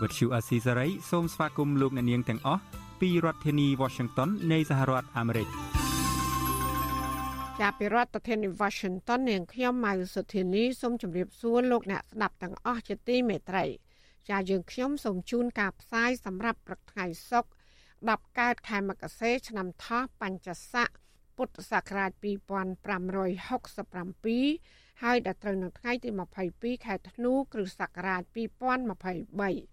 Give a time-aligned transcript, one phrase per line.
[0.00, 2.62] វត្តឈូអាស៊ីសេរីសូមស្វាគមន៍លោកអ្នកនាងទាំងអស់
[3.00, 5.48] ពីរដ្ឋធានី Washington នៃសហរដ្ឋអាមេរិក
[7.60, 13.64] ចាប់ពីរដ្ឋធានី Washington នាងខ្ញុំម៉ៅសុធានីសូមជម្រាបសួរលោកអ្នកស្ដាប់ទាំងអស់ជាទីមេត្រី
[14.30, 17.50] ចាយើងខ្ញុំសូមជូនការផ្សាយសម្រាប់ព្រឹកថ្ងៃសុក្រ
[18.18, 20.88] 10កើតខែមករាឆ្នាំថោះបញ្ញស័ក
[21.36, 26.08] ពុទ្ធសករាជ2567ហើយដល់ត្រូវនៅថ្ងៃទី
[26.48, 29.71] 22ខែធ្នូគ្រិស្តសករាជ2023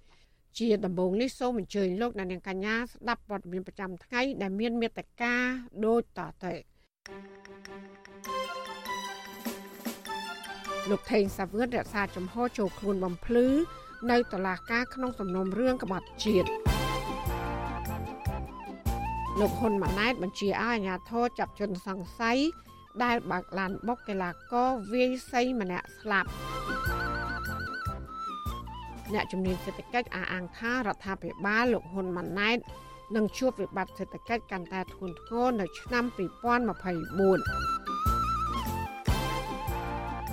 [0.58, 5.34] ជាដំបូងនេះសូមអញ្ជើញលោកអ្នកនាងកញ្ញាស្ដាប់ព័ត៌មានប្រចាំថ្ងៃដែលមានមេត្តា
[5.86, 6.54] ដូចតទៅ
[10.90, 13.48] លោកថេងសាវឿនរក្សាចំហចូលខ្លួនបំភ្លឺ
[14.12, 16.50] នៅតុលាការក្នុងសំណុំរឿងក្បត់ជាតិ
[19.40, 22.40] លោកហ៊ុនម៉ាណែតបញ្ជាឲ្យអាជ្ញាធរចាប់ជនសង្ស័យ
[23.04, 26.30] ដែលបើកឡានបុកកីឡាករវាយសីម្នាក់ស្លាប់
[29.14, 32.58] អ្នកជំនាញសេដ្ឋកិច្ចអះអាងថារដ្ឋាភិបាលលោកហ៊ុនម៉ាណែត
[33.16, 36.18] នឹងជួបវិបត្តិសេដ្ឋកិច្ចកាន់តែធ្ងន់ធ្ងរនៅឆ្នាំ2024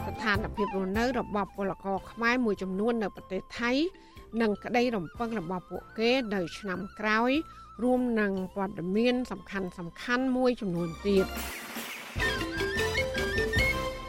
[0.04, 3.72] ស្ថានភាពរស់នៅរបស់ពលករខ្មែរមួយចំនួននៅប្រទេសថៃ
[4.42, 7.30] និងក្តីរំពឹងរបស់ពួកគេនៅឆ្នាំក្រោយ
[7.82, 11.26] រួមនឹងព័ត៌មានសំខាន់សំខាន់មួយចំនួនទៀត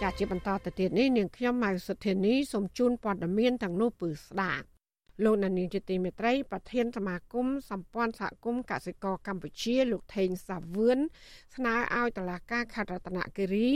[0.08, 4.66] ចាជាបន្តទៅទៀតនេះនាងខ្ញុំម៉ៅសុធានីសូមជូនព័ត៌មានទាំងនោះពឺស្ដាប់
[5.24, 10.98] លោកនានីជាទីមេត្រីប្រធានសមាគមសម្ព័ន្ធសហគមន៍កសិករកម្ពុជា លោកថេងសាវឿន
[11.56, 13.70] ស្នើឲ្យតុលាការខេត្តរតនគិរី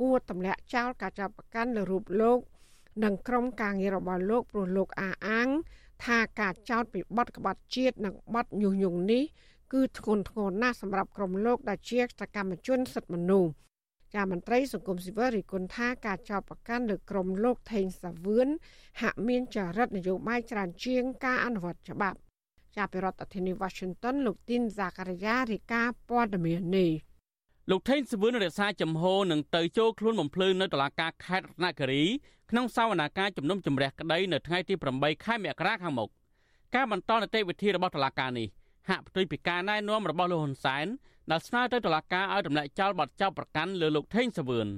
[0.00, 2.38] គួរទម្លាក់ចោលការចាប់ប្រកាន់លើរូបលោក
[3.04, 5.48] និងក្រុមការងាររបស់លោកព្រោះលោកអាអាង
[6.04, 9.22] ថាការចោទពីបទក្បត់ជាតិនិងបទញុះញង់នេះ
[9.72, 13.50] គឺធ្ងន់ធ្ងរណាស់សម្រាប់ក្រុមលោកដែលជាសកម្មជនសិទ្ធិមនុស្ស
[14.14, 18.48] ចាមន្ត្រីសង្គមស៊ីវិលរិះគន់ថាការចោទប្រកាន់លើក្រុមលោកថេងសាវឿន
[19.00, 22.18] ហាក់មានចរិតនយោបាយច្រើនជាងការអនុវត្តច្បាប់
[22.76, 26.90] ជាប្រធានាធិបតី Washington លោកទីនហ្សាការីយ៉ារីកាព័ត៌មាននេះ
[27.70, 32.04] លោកថេងសវឿនរក្សាចំហនឹងទៅចូលខ្លួនបំភ្លឺនៅតុលាការខេត្តរតនគិរី
[32.50, 36.08] ក្នុងសវនាការជំនុំជម្រះក្តីនៅថ្ងៃទី8ខែមករាខាងមុខ
[36.74, 38.48] ការបន្តនីតិវិធីរបស់តុលាការនេះ
[38.88, 40.86] ហាក់ផ្ទុយពីការណែនាំរបស់លោកហ៊ុនសែន
[41.30, 44.68] ដែលស្នើទៅតុលាការឲ្យទម្លាក់ចោលបទចោទប្រកាន់លើលោកថេងសវឿន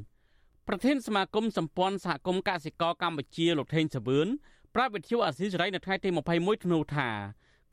[0.68, 4.28] ប្រធានសមាគមសម្ព័ន្ធសហគមន៍កសិករកម្ពុជាលោកថេងសវឿន
[4.74, 6.08] ប្រាប់វិទ្យុអាស៊ីសេរីនៅថ្ងៃទី
[6.38, 7.10] 21ធ្នូថា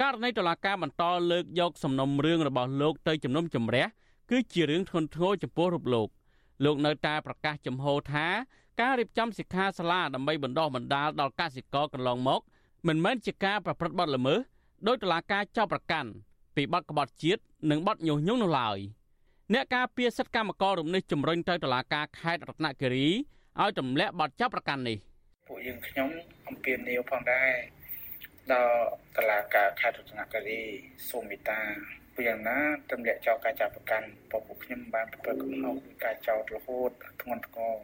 [0.02, 3.86] ករណីតុលាការបន្តលើកយកសំណុំរឿងរបស់លោកទៅជំនុំជម្រះ
[4.32, 6.08] គឺជារឿងធ្ងន់ធ្ងរចំពោះរូបលោក
[6.66, 8.28] លោកនៅតែប្រកាសចំហថា
[8.82, 12.42] ការរៀបចំសិក្ខាសាលាដើម្បីបណ្ដោះបណ្ដាលដល់កសិករកន្លងមក
[12.88, 14.40] មិនមែនជាការប្រព្រឹត្តបទល្មើស
[14.88, 16.10] ដោយតុលាការចោទប្រកាន់
[16.56, 17.42] ពីបទក្បត់ជាតិ
[17.72, 18.80] និងបទញុះញង់នោះឡើយ
[19.54, 23.08] អ្នកការពារសិទ្ធិកម្មកររំនេះជំរុញទៅតុលាការខេត្តរតនគិរី
[23.62, 24.98] ឲ្យទម្លាក់បទចោទប្រកាន់នេះ
[25.48, 26.10] ពួកយើងខ្ញុំ
[26.48, 27.50] អំពាវនាវផងដែរ
[28.52, 28.76] ដល់
[29.18, 30.62] តុលាការខេត្តរតនគិរី
[31.10, 31.60] សូមមេត្តា
[32.16, 32.58] ពីយ៉ាងណា
[32.92, 37.76] ទម្លាក់ចោលការចាប់ប្រកាន់ពួកពួកខ្ញុំបានប្រព្រឹត្តកំហុសការចោទរហូតធ្ងន់ធ្ងរ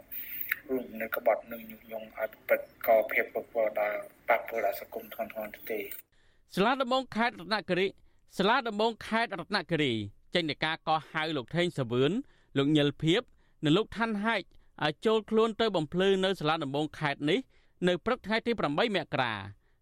[0.69, 3.97] រួមនៅក្បត់នឹងញុះញង់ឲ្យប្រព្រឹត្តកភាពពពកដល់
[4.30, 5.80] បាក់ពលដល់សង្គមធ្ងន់ធ្ងរទេ
[6.56, 7.88] សាលាដំបងខេត្តរតនគិរី
[8.38, 9.94] សាលាដំបងខេត្តរតនគិរី
[10.34, 12.12] ចេញនៃការកោះហៅលោកថេងសាវឿន
[12.57, 13.22] លោកញិលភៀប
[13.63, 14.41] និងលោកឋានហែក
[14.84, 17.40] ឲ្យចូលខ្លួនទៅបំភ្លឺនៅសាលាដំបងខេត្តនេះ
[17.88, 19.34] នៅព្រឹកថ្ងៃទី8មករា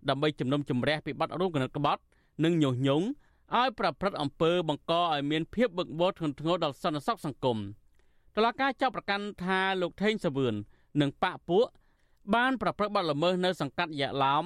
[0.10, 2.02] ដើម្បីជំនុំជម្រះពីបទរួមគណិតក្បត់
[2.44, 3.06] និងញុះញង់
[3.58, 7.58] ឲ្យប្រព្រឹត្តអំពើបង្កឲ្យមានភាពវឹកវរធ្ងន់ធ្ងរដល់សន្តិសុខសង្គម
[8.36, 10.54] តឡាការចាប់ប្រកាន់ថាលោកថេងសាវឿន
[11.02, 11.68] និងប៉ាក់ពួក
[12.36, 14.46] បានប្រព្រឹត្តបទល្មើសនៅសង្កាត់យ៉ាឡោម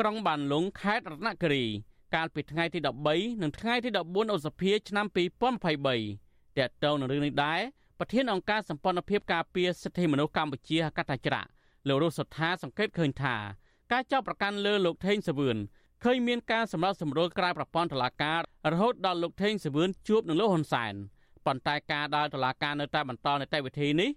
[0.00, 1.66] ក្រុងបានលុងខេត្តរតនគិរី
[2.14, 2.78] កាលពីថ្ងៃទី
[3.10, 7.60] 13និងថ្ងៃទី14ឧសភាឆ្នាំ2023តើតើនឹងរឿងនេះដែរ
[7.98, 11.42] ប្រធានអង្គការសម្ព័ន្ធភាពការពារសិទ្ធិមនុស្សកម្ពុជាកតាច្រា
[11.88, 13.36] លោករស់សុថាសង្កេតឃើញថា
[13.92, 15.56] ការចាប់ប្រកាន់លើលោកថេងសាវឿន
[16.04, 18.40] ឃើញមានការសម្រាប់សម្រួលក្រៅប្រព័ន្ធតុលាការ
[18.72, 20.94] រហូតដល់លោកថេងសាវឿនជួបនឹងលោកហ៊ុនសែន
[21.46, 24.10] ប៉ុន្តែការដើរតុលាការនៅតែបន្តនីតិវិធីនេះ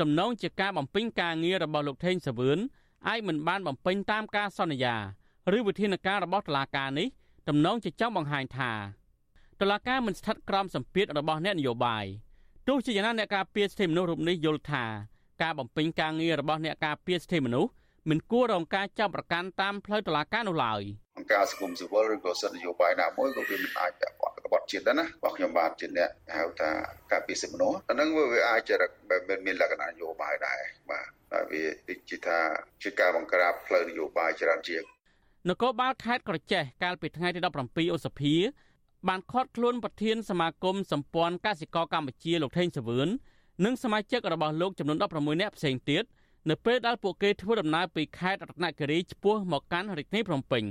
[0.00, 2.58] ទំនងជាការបំពេញការងាររបស់លោកថេងសាវឿន
[3.08, 4.96] អាចមិនបានបំពេញតាមការសន្យា
[5.56, 7.08] ឬវិធានការរបស់តុលាការនេះ
[7.48, 8.72] ទំនងជាចង់បង្ហាញថា
[9.60, 12.04] តុលាការមិនស្ថិតក្រោមសម្ពាធរបស់អ្នកនយោបាយ
[12.68, 14.84] ទោះជាយ៉ាងណាអ្នកការពារសិទ្ធិមនុស្សរូបនេះយល់ថា
[15.42, 17.70] ការបំពេញការងាររបស់អ្នកការពារសិទ្ធិមនុស្ស
[18.10, 20.82] មិនគួររងការចាប់ប្រកាន់តាមផ្លូវតុលាការនោះឡើយ
[21.18, 26.70] អង្គការសង្គមស៊ីវិលឬក៏សិទ្ធិនយោបាយណាមួយក៏វាមិនអាចពាក់ព័ន្ធក្បត់ជាតិដែរណាបើខ្ញុំបាទជាអ្នកហៅថា
[27.12, 28.74] ការពីសិទ្ធិមនុស្សអានឹងវាអាចจะ
[29.46, 30.60] មានលក្ខណៈនយោបាយដែរ
[30.90, 32.38] បាទហើយវាដូចជាថា
[32.82, 34.84] ជាការបង្ក្រាបផ្លូវនយោបាយច្រើនជាង
[35.50, 38.34] នគរបាលខេត្តក្រចេះកាលពីថ្ងៃទី17ឧសភា
[39.08, 43.08] បានឃាត់ខ្លួនប្រធានសមាគមសម្ព័ន្ធកសិករកម្ពុជាលោកថេងសវឿន
[43.64, 46.04] និងសមាជិករបស់លោកចំនួន16នាក់ផ្សេងទៀត
[46.50, 50.64] នៅពេលដែលពួកគេធ្វើដំណើរពីខេត្តរតនគិរីឆ្ពោះមកកាន់រាជធានីភ្នំពេញ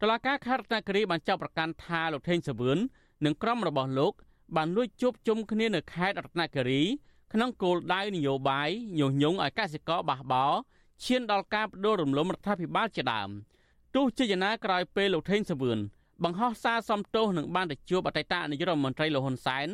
[0.00, 2.78] តឡាការខេត្តរតនគិរីបានចាប់ប្រកាន់ថាលោកថេងសវឿន
[3.24, 4.12] និងក្រុមរបស់លោក
[4.56, 6.82] បានលួចជួបជុំគ្នានៅខេត្តរតនគិរី
[7.32, 10.46] ក្នុងគោលដៅនយោបាយញុះញង់ឲ្យកសិករបះបោ
[11.04, 13.30] ឈានដល់ការបដូររំលំរដ្ឋាភិបាលជាដើម
[14.00, 15.78] ទោះជាយ៉ាងណាក្រោយពេលលោកថេងសវឿន
[16.24, 19.68] បង្ហោះសារសំទោសនឹងបានទៅជួបអតីតនាយករដ្ឋមន្ត្រីលោកហ៊ុនសែន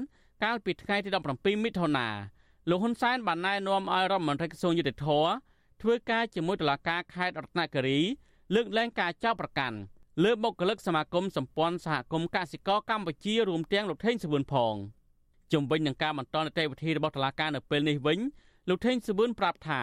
[0.44, 2.08] កាលពីថ្ងៃទី17មិថុនា
[2.70, 5.08] លោកហ៊ុនសែនបានណែនាំឲ្យរដ្ឋមន្ត្រីក្រសួងយុតិធធ
[5.82, 8.00] ធ្វើការជាមួយតុលាការខេត្តរតនគិរី
[8.54, 9.76] លើកលែងការចោទប្រកាន់
[10.24, 14.74] លើបុគ្គលិកសមាគមសម្ព័ន្ធសហគមន៍កសិករកម្ពុជារួមទាំងលោកថេងសវឿនផង
[15.52, 18.18] ជំវិញនឹងការបន្តនីតិវិធីរបស់តុលាការនៅពេលនេះវិញ
[18.68, 19.82] លោកថេងសវឿនប្រាប់ថា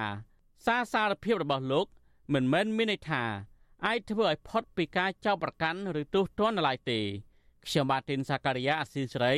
[0.65, 1.85] សារសារភាពរបស់លោក
[2.33, 3.23] មិនមែនមានន័យថា
[3.88, 7.00] អាចធ្វើឲ្យផុតពីការចោទប្រកាន់ឬទោសទណ្ឌឡើយទេ
[7.66, 9.36] ខ្ញុំបាទទីនសាការីយ៉ាអស៊ីសេរី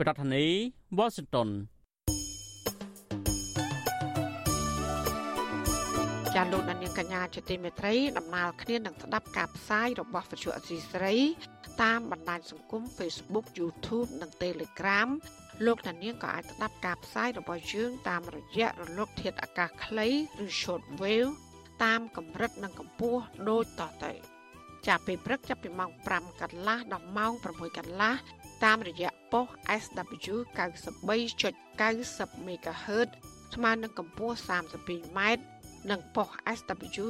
[0.00, 0.54] ប្រធានាធិ
[0.98, 1.48] បតី Washington
[6.34, 11.14] ចាលោកនាងកញ្ញាជាទីមេត្រីដំណើរគ្នានឹងស្ដាប់ការផ្សាយរបស់វិទ្យុអសីស្រី
[11.82, 15.08] តាមបណ្ដាញសង្គម Facebook YouTube និង Telegram
[15.66, 20.08] លោកនាងក៏អាចស្ដាប់ការផ្សាយរបស់យើងតាមរយៈរលកធាតុអាកាសខ្លី
[20.44, 21.32] ឬ Shortwave
[21.84, 24.12] តាមកម្រិតនិងកម្ពស់ដូចតទៅ
[24.86, 28.14] ចាប់ពីព្រឹកចាប់ពីម៉ោង5កន្លះដល់ម៉ោង6កន្លះ
[28.64, 29.46] តាមរយៈប៉ុស
[29.82, 30.34] SW
[31.06, 33.08] 93.90 MHz
[33.54, 35.20] ស្មើនឹងកម្ពស់ 32m
[35.90, 37.04] និងប៉ុស SW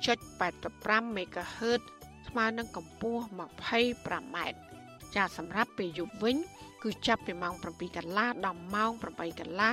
[0.00, 1.82] 11.85 MHz
[2.28, 4.36] ស្មើនឹងកម្ពស់ 25m
[5.14, 6.36] ចាសម្រាប់ពេលយប់វិញ
[6.82, 9.72] គឺចាប់ពីម៉ោង7កន្លះដល់ម៉ោង8កន្លះ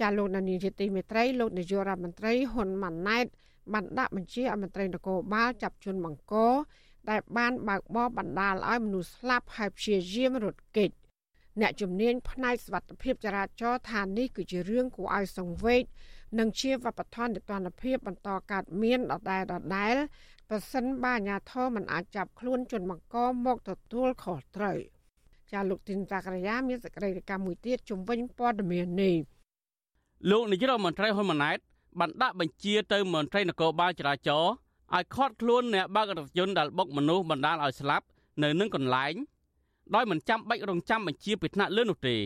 [0.00, 3.26] ចាលោកនានីជាទីមេត្រីលោកនាយករដ្ឋមន្ត្រីហ៊ុនម៉ាណែត
[3.72, 6.34] បានដាក់បញ្ជាឲ្យមន្ត្រីនគរបាលចាប់ជនបង្ក
[7.10, 10.90] ដែលបានបើកបរបណ្ដាលឲ្យមនុស្សស្លាប់ហើយព្យាយាមរត់គេច
[11.60, 15.82] អ្នកជំនាញផ្នែកសុវត្ថិភាពចរាចរណ៍ថានេះគឺជារឿងគួរឲ្យសង្វេគ
[16.38, 19.94] និងជាវប្បធម៌នីតិរដ្ឋភាពបន្តកើតមានដដែលដដែល
[20.50, 24.78] ប្រសិនបើអាជ្ញាធរមិនអាចចាប់ខ្លួនជនបង្កមកទទួលខុសត្រូវ
[25.52, 29.16] ចាលោកទីនសាករាយាមានសេចក្តីរាយការណ៍មួយទៀតជំវិញព័ត៌មាននេះ
[30.30, 31.58] លោកនាយករដ្ឋមន្ត្រីហ៊ុនម៉ាណែត
[32.00, 34.52] បានដាក់បញ្ជាទៅមន្ត្រីនគរបាលចរាចរណ៍
[34.94, 38.06] ឲ្យខាត់ខ្លួនអ្នកបើករថយន្តដែលបុកមនុស្សបណ្ដាលឲ្យស្លាប់
[38.42, 39.14] នៅនឹងកន្លែង
[39.94, 42.16] ដោយមិនចាំបាច់រងចាំបញ្ជាពីថ្នាក់លើនោះទេ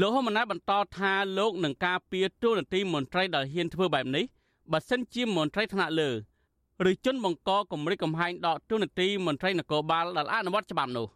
[0.00, 4.24] លោកហ៊ុនម៉ាណែតបន្តថាលោកនឹងការពារទូនទីមន្ត្រីដែលហ៊ានធ្វើបែបនេះ
[4.72, 6.10] បើសិនជាមន្ត្រីថ្នាក់លើ
[6.90, 11.06] ឬជនបង្កគម្រិតកំហែងដកទូនទីមន្ត្រីនគរបាលដែលអនុវត្តច្បាប់នោះ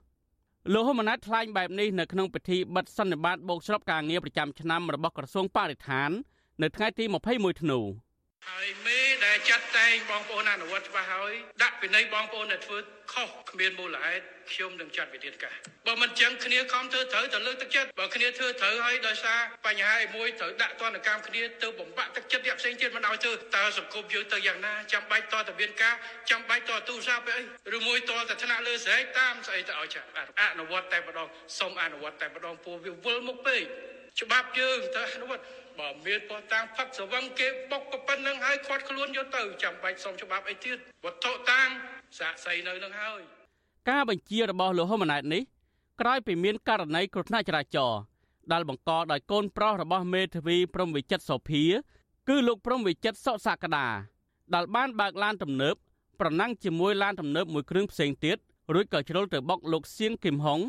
[0.73, 6.11] លោកហ៊ុនម៉ាណែតថ្លែងបែបនេះនៅក្នុងពិធីបិទសន្និបាតបូកស្របការងារប្រចាំឆ្នាំរបស់ក្រសួងបរិស្ថាន
[6.63, 7.79] នៅថ្ងៃទី21ធ្នូ
[8.47, 12.79] ហើយមេដែលចាត់តែងបងប្អូនអនុវត្តច្បាស់ហើយដាក់ពិន័យបងប្អូនដែលធ្វើ
[13.13, 25.95] ខុសគ្មានមូលហេតុខ្ញុំនឹងចាត់វិធានការបើមិនចឹងគ្នាខំធ្វើត្រូវទៅលើកទឹកចិត្តបើគ្នាធ្វើត្រូវហើយដោយសារបញ្ហាមួយត្រូវដាក់ទណ្ឌកម្មគ្នាទៅបំបាក់ទឹកចិត្តអ្នកផ្សេងទៀតមិនឲ្យធ្វើតើសង្គមយើងទៅយ៉ាងណាចាំបាច់តតមានការ
[26.31, 30.01] ចាំបាច់តទូរស័ព្ទទៅអីឬមួយតតែថ្នាក់លើស្រែកតាមស្អីទៅឲ្យចា
[30.41, 31.29] អនុវត្តតែម្ដង
[31.59, 33.63] សូមអនុវត្តតែម្ដងពោះវាវិលមុខពេក
[34.21, 35.45] ច្បាប់យើងទៅអនុវត្ត
[35.79, 41.69] បើមានពោះតាំងផឹកសវឹងគេបុកក៏ប៉ុណ្្នឹងហើយខាត់ខ្លួនយកទៅចាំបាច់សុំច្បាប់អីទៀតវត្ថុតាំង
[42.19, 43.21] សាកសីនៅនឹងហើយ
[43.91, 45.43] ការបញ្ជារបស់លោកហ៊ុនម៉ាណែតនេះ
[46.01, 48.01] ក្រោយពីមានករណីគ្រោះថ្នាក់ចរាចរណ៍
[48.53, 51.65] ដែលបង្កដោយកូនប្រុសរបស់មេធាវីព្រំវិចិត្រសោភា
[52.29, 53.87] គឺលោកព្រំវិចិត្រសុសក្តា
[54.55, 55.75] ដែលបានបើកឡានទំនើប
[56.21, 58.37] ប្រណាំងជាមួយឡានទំនើបមួយគ្រឿងផ្សេងទៀត
[58.75, 60.61] រួចក៏ជ្រុលទៅបុកលោកសៀងគឹមហុង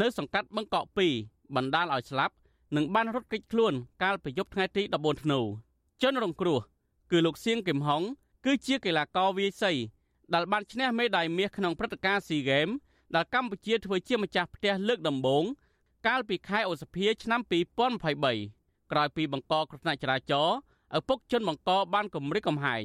[0.00, 0.88] នៅសង្កាត់បឹងកក់
[1.20, 2.34] 2បណ្ដាលឲ្យស្លាប់
[2.76, 5.40] និងបានរត់គេចខ្លួនកាលពីយប់ថ្ងៃទី14ធ្នូ
[6.02, 6.58] ជនរងគ្រោះ
[7.10, 8.02] គឺលោកសៀងគឹមហុង
[8.44, 9.72] គឺជាកីឡាករវាយសី
[10.34, 12.74] ដែលបានឈ្នះមេដាយមាសក្នុងព្រឹត្តិការណ៍ SEA Games
[13.14, 15.44] ដែលកម្ពុជាធ្វើជាម្ចាស់ផ្ទះលើកដំបូង
[16.06, 20.56] កាលពីខែឧសភាឆ្នាំ2023ក្រោយពីបង្កគ្រោះថ្នាក់ចរាចរណ៍
[20.98, 22.84] ឪពុកជនបង្កបានគម្រិតកំហែង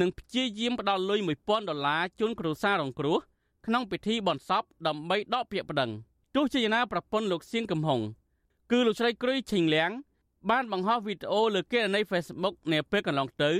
[0.00, 3.18] នឹងព្យាយាមផ្ដល់លុយ1000ដុល្លារជូនគ្រួសាររងគ្រោះ
[3.66, 5.90] ក្នុងពិធីបន់សពដើម្បីដកពាក្យប្តឹង
[6.34, 8.00] ទោះជាយ៉ាងណាប្រពន្ធលោកសៀងកំហុង
[8.70, 9.90] គឺលោកស្រីគ្រុយឈិងលៀង
[10.50, 13.50] បានបង្ហោះវីដេអូលើគេហទំព័រ Facebook នាពេលកន្លងទៅ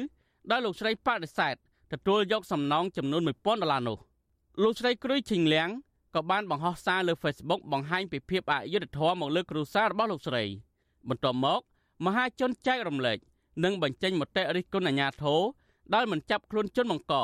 [0.50, 1.54] ដោយលោកស្រីបដិសេធ
[1.92, 3.98] ទទួលយកសំណងចំនួន1000ដុល្លារនោះ
[4.62, 5.68] លោកស្រីគ្រុយឈិងលៀង
[6.14, 10.44] ក៏បានបង្ហោះសារលើ Facebook បង្ហាញពីភាពអយុត្តិធម៌មកលើគ្រួសាររបស់លោកស្រី
[11.08, 11.60] បន្ទាប់មក
[12.04, 13.18] មហាជនចែករំលែក
[13.64, 15.40] និងបញ្ចេញមតិរិះគន់អាញាធរ
[15.94, 17.14] ដែលមិនចាប់ខ្លួនជនបង្ក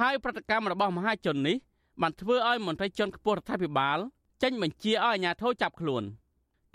[0.00, 1.56] ហើយប្រតិកម្មរបស់មហាជននេះ
[2.02, 3.98] បានធ្វើឲ្យមន្ត្រីជាន់ខ្ពស់រដ្ឋាភិបាល
[4.42, 6.04] ចេញបញ្ជាឲ្យអាជ្ញាធរចាប់ខ្លួន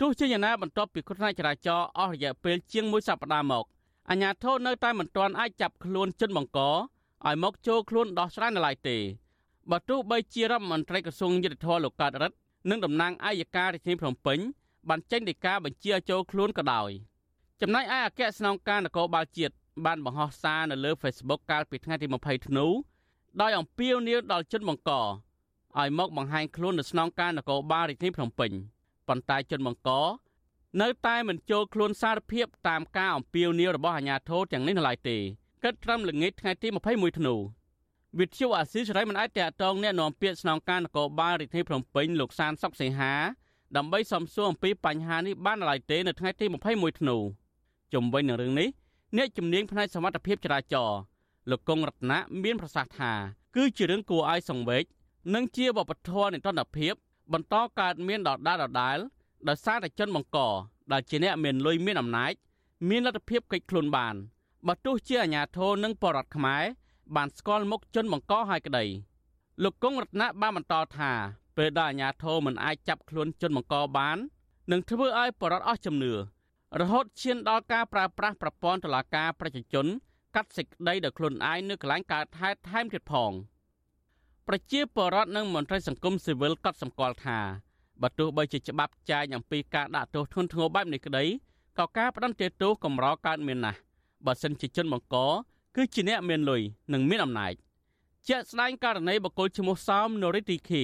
[0.04, 3.64] ទោះជាយ៉ាងណាបន្ទាប់ពីគ្រោះថ្នាក់ចរាចរណ៍អស់រយៈពេលជាងមួយសប្តាហ៍មក
[4.10, 8.96] អាជ្ញាធរនៅតែមិនទាន់អាចចាប់ខ្លួនជនបង្កឲ្យមកចូលខ្លួនដោះស្រាយនៅឡើយទេ
[9.70, 12.36] បើទោះបីជារដ្ឋមន្ត្រីក្រសួងយុទ្ធភ័ពលោកកើតរិទ្ធ
[12.70, 14.38] និងតំណាងអាយការាជធានីភ្នំពេញ
[14.88, 16.90] បានចេញដីកាបញ្ជាឲ្យចូលខ្លួនក៏ដោយ
[17.60, 19.54] ចំណែកឯអគ្គស្នងការនគរបាលជាតិ
[19.84, 22.66] បានបង្ហោះសារនៅលើ Facebook កាលពីថ្ងៃទី20ធ្នូ
[23.40, 28.52] ដោយអំពាវនាវដល់ជនបង្កឲ្យមកបង្ហាញខ្លួននៅស្នងការនគរបាលរាជធានីភ្នំពេញ
[29.08, 29.90] ប៉ុន្តែជនបង្ក
[30.80, 35.18] នៅតែមិនចូលខ្លួនសារភាពតាមការអំពាវនាវរបស់អាជ្ញាធរទាំងនេះនៅឡើយទេ
[35.62, 37.34] គិតត្រឹមល្ងាចថ្ងៃទី21ធ្នូ
[38.18, 43.12] វិទ្យុអាស៊ីសេរីមិនអាចតាក់ទងអ្នកនាំពាក្យស្នងការនគរបាលរាជធានីភ្នំពេញលោកសានសុកសីហា
[43.76, 47.16] ដើម្បីសំសួរអំពីបញ្ហានេះបានឡើយទេនៅថ្ងៃទី21ធ្នូ
[47.94, 48.68] ជំវិញនឹងរឿងនេះ
[49.16, 50.98] អ្នកជំនាញផ្នែកសមត្ថភាពចរាចរណ៍
[51.50, 53.12] លោកកុងរតនៈមានប្រសាសន៍ថា
[53.56, 54.84] គឺជារឿងគួរឲ្យសង្វេគ
[55.34, 56.94] និងជាវប្បធម៌នៃតន្តភាព
[57.32, 58.98] បន្តកើតមានដដាលដដាល
[59.48, 60.38] ដោយសារតែជនបង្ក
[60.92, 62.32] ដែលជាអ្នកមានលុយមានអំណាច
[62.88, 64.14] មានលទ្ធភាពកិច្ចខ្លួនបាន
[64.66, 66.62] បើទោះជាអាញាធរនិងបរដ្ឋខ្មែរ
[67.16, 68.84] បានស្គាល់មុខជនបង្កហើយក្តី
[69.62, 71.12] លោកកុងរតនៈបានបន្តថា
[71.56, 74.18] ពេលដែលអាញាធរមិនអាចចាប់ខ្លួនជនបង្កបាន
[74.70, 76.12] នឹងធ្វើឲ្យបរដ្ឋអស់ជំនឿ
[76.80, 79.86] រហូតឈានដល់ការប្រើប្រាស់ប្រព័ន្ធតុលាការប្រជាជន
[80.34, 83.32] កាត់សេចក្តីដោយខ្លួនឯងនៅកន្លែងកើតហេតុថែមទៀតផង
[84.48, 87.38] ប្រជាពលរដ្ឋនិងមន្ត្រីសង្គមស៊ីវិលកត់សម្គាល់ថា
[88.02, 91.24] បើទោះបីជាច្បាប់ចែងអំពីការដាក់ទោសធ្ងន់ធ្ងរបែបនេះក្តី
[91.78, 93.78] ក៏ការផ្ដន្ទាទោសកម្រកើតមានណាស់
[94.26, 95.16] បើសិនជាជនបង្ក
[95.76, 97.52] គឺជាអ្នកមានលុយនិងមានអំណាច
[98.28, 100.82] ជាក់ស្ដែងករណីបកគលឈ្មោះសោមនរិទ្ធីខា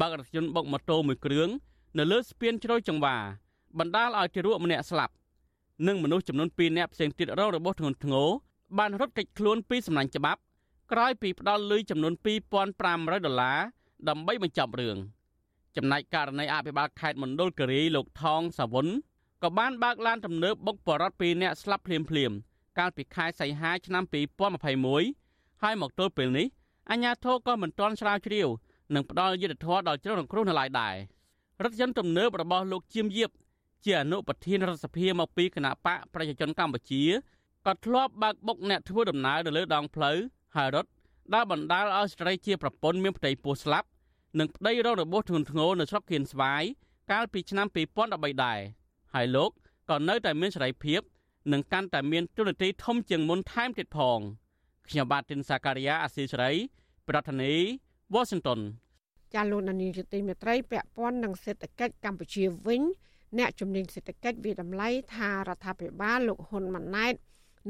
[0.00, 1.48] បើករថយន្តបុកម៉ូតូមួយគ្រឿង
[1.98, 3.16] នៅលើស្ពានជ្រោយចង្វា
[3.78, 5.14] បណ្ដាលឲ្យទារកម្នាក់ស្លាប់
[5.86, 8.28] និងមនុស្សចំនួន2នាក់ផ្សេងទៀតរងរបួសធ្ងន់ធ្ងរ
[8.78, 10.40] បានរត់គេចខ្លួនពីសំណាញ់ច្បាប់
[10.92, 12.14] ក្រោយពីផ្ដាល់លុយចំនួន
[12.68, 13.58] 2500ដុល្លារ
[14.08, 14.96] ដើម្បីបញ្ចប់រឿង
[15.76, 18.86] ចំណែកករណីអភិបាលខេត្តមណ្ឌលគិរីលោកថងសាវុន
[19.42, 22.32] ក៏បានបើកឡានទំនើបបុកបរត2នាក់ស្លាប់ភ្លាមភ្លាម
[22.78, 24.04] កាលពីខែសីហាឆ្នាំ
[24.82, 26.46] 2021ហើយមកទល់ពេលនេះ
[26.90, 28.48] អាជ្ញាធរក៏មិនទាន់ឆ្លើយជ្រាវ
[28.94, 30.94] និងផ្ដល់យុត្តិធម៌ដល់ជនរងគ្រោះនៅឡើយដែរ
[31.64, 33.30] រថយន្តទំនើបរបស់លោកជៀមយៀប
[33.84, 37.02] ជាអនុប្រធានរដ្ឋសភាមកពីគណៈបកប្រជាជនកម្ពុជា
[37.66, 40.18] ក៏ធ្លាប់បើកបុកអ្នកធ្វើដំណើរនៅលើដងផ្លូវ
[40.56, 40.90] ហើយរត់
[41.34, 43.88] ដែលបណ្ដាលឲ្យស្ត្រីជាប្រពន្ធមានផ្ទៃពោះស្លាប់
[44.38, 46.62] និងប្តីរងរបួសធ្ងន់ធ្ងរនៅស្រុកគៀនស្វាយ
[47.10, 47.66] កាលពីឆ្នាំ
[48.04, 48.60] 2013ដែរ
[49.14, 49.50] ហើយលោក
[49.90, 51.00] ក៏នៅតែមានសេរីភាព
[51.52, 54.18] និងកាន់តែមានទូនាទីធំជាងមុនថែមទៀតផង
[54.88, 56.52] ខ្ញុំបាទទីនសាការីយ៉ាអាស៊ីសេរី
[57.08, 58.60] ប្រធានាធិបតី Washington
[59.34, 62.82] ចាលោកនានីជាទីមេត្រីពាក់ព័ន្ធនឹងសេដ្ឋកិច្ចកម្ពុជាវិញ
[63.38, 67.14] អ្នកជំនាញសេដ្ឋកិច្ចវិតម្លៃថារដ្ឋាភិបាលលោកហ៊ុនម៉ាណែត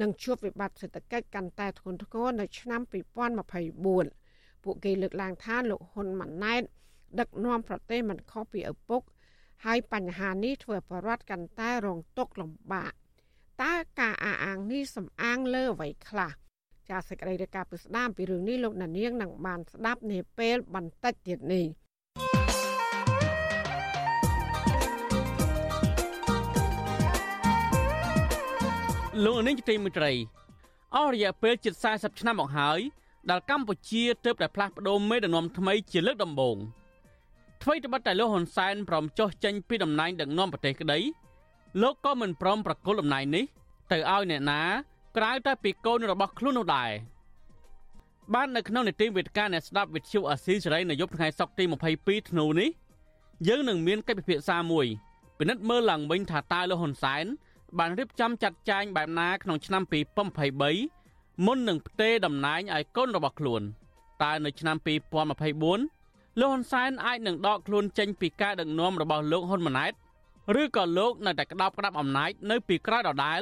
[0.00, 2.80] នឹងជួបវិបត្តិសេដ្ឋកិច្ចកាន់តែធ្ងន់ធ្ងរនៅឆ្នាំ
[3.52, 6.62] 2024ពួកគេលើកឡើងថាលោកហ៊ុនម៉ាណែត
[7.20, 9.02] ដឹកនាំប្រទេសមិនខុសពីឪពុក
[9.64, 12.92] ហើយបញ្ហានេះធ្វើឲ្យប្រជារដ្ឋកាន់តែរងទុក្ខលំបាក
[13.62, 16.32] តើការអះអាងនេះសំអាងលើអ្វីខ្លះ
[16.88, 21.66] ចាសសេចក្តីរាយការណ៍ពីស្ដាមពីរឿងនេះលោកណានៀងនឹងបានស្ដាប់នាពេលបន្តិចទៀតនេះ
[29.22, 30.12] លោកនាងជាទីមេត្រី
[30.94, 32.80] អស់រយៈពេលជិត40ឆ្នាំមកហើយ
[33.30, 36.56] ដែលកម្ពុជាទើបតែផ្លាស់ប្ដូរមេដឹកនាំថ្មីជាលើកដំបូង
[37.62, 40.98] អ្វីត្បិតតែលោកហ៊ុនសែនព្រមចុះចេញពីតំណែងដឹកនាំប្រទេសក្តី
[41.82, 43.44] លោកក៏មិនព្រមប្រគល់អំណាចនេះ
[43.92, 44.62] ទៅឲ្យអ្នកណា
[45.16, 46.90] ក្រៅតែពីកូនរបស់ខ្លួននោះដែរ
[48.34, 51.64] បាននៅក្នុងនីតិវិទ្យាអ្នកស្ដាប់វិទ្យុអាស៊ីសេរីនៅយប់ថ្ងៃសុក្រទី
[51.96, 52.70] 22ធ្នូនេះ
[53.48, 54.86] យើងនឹងមានកិច្ចពិភាក្សាមួយ
[55.38, 57.26] ពិនិត្យមើលឡើងវិញថាតើលោកហ៊ុនសែន
[57.78, 59.82] បានរៀបចំចាត់ចែងបែបណាក្នុងឆ្នាំ
[60.84, 63.62] 2023មុននឹងផ្ទេរតំណែងឲ្យកូនរបស់ខ្លួន
[64.22, 69.92] តើនៅឆ្នាំ2024លោកហ៊ុនសែនអាចនឹងដកខ្លួនចេញពីការដឹកនាំរបស់លោកហ៊ុនម៉ាណែត
[70.60, 73.40] ឬក៏លោកនៅតែក្តាប់ក្តាប់អំណាចនៅពីក្រោយដដែល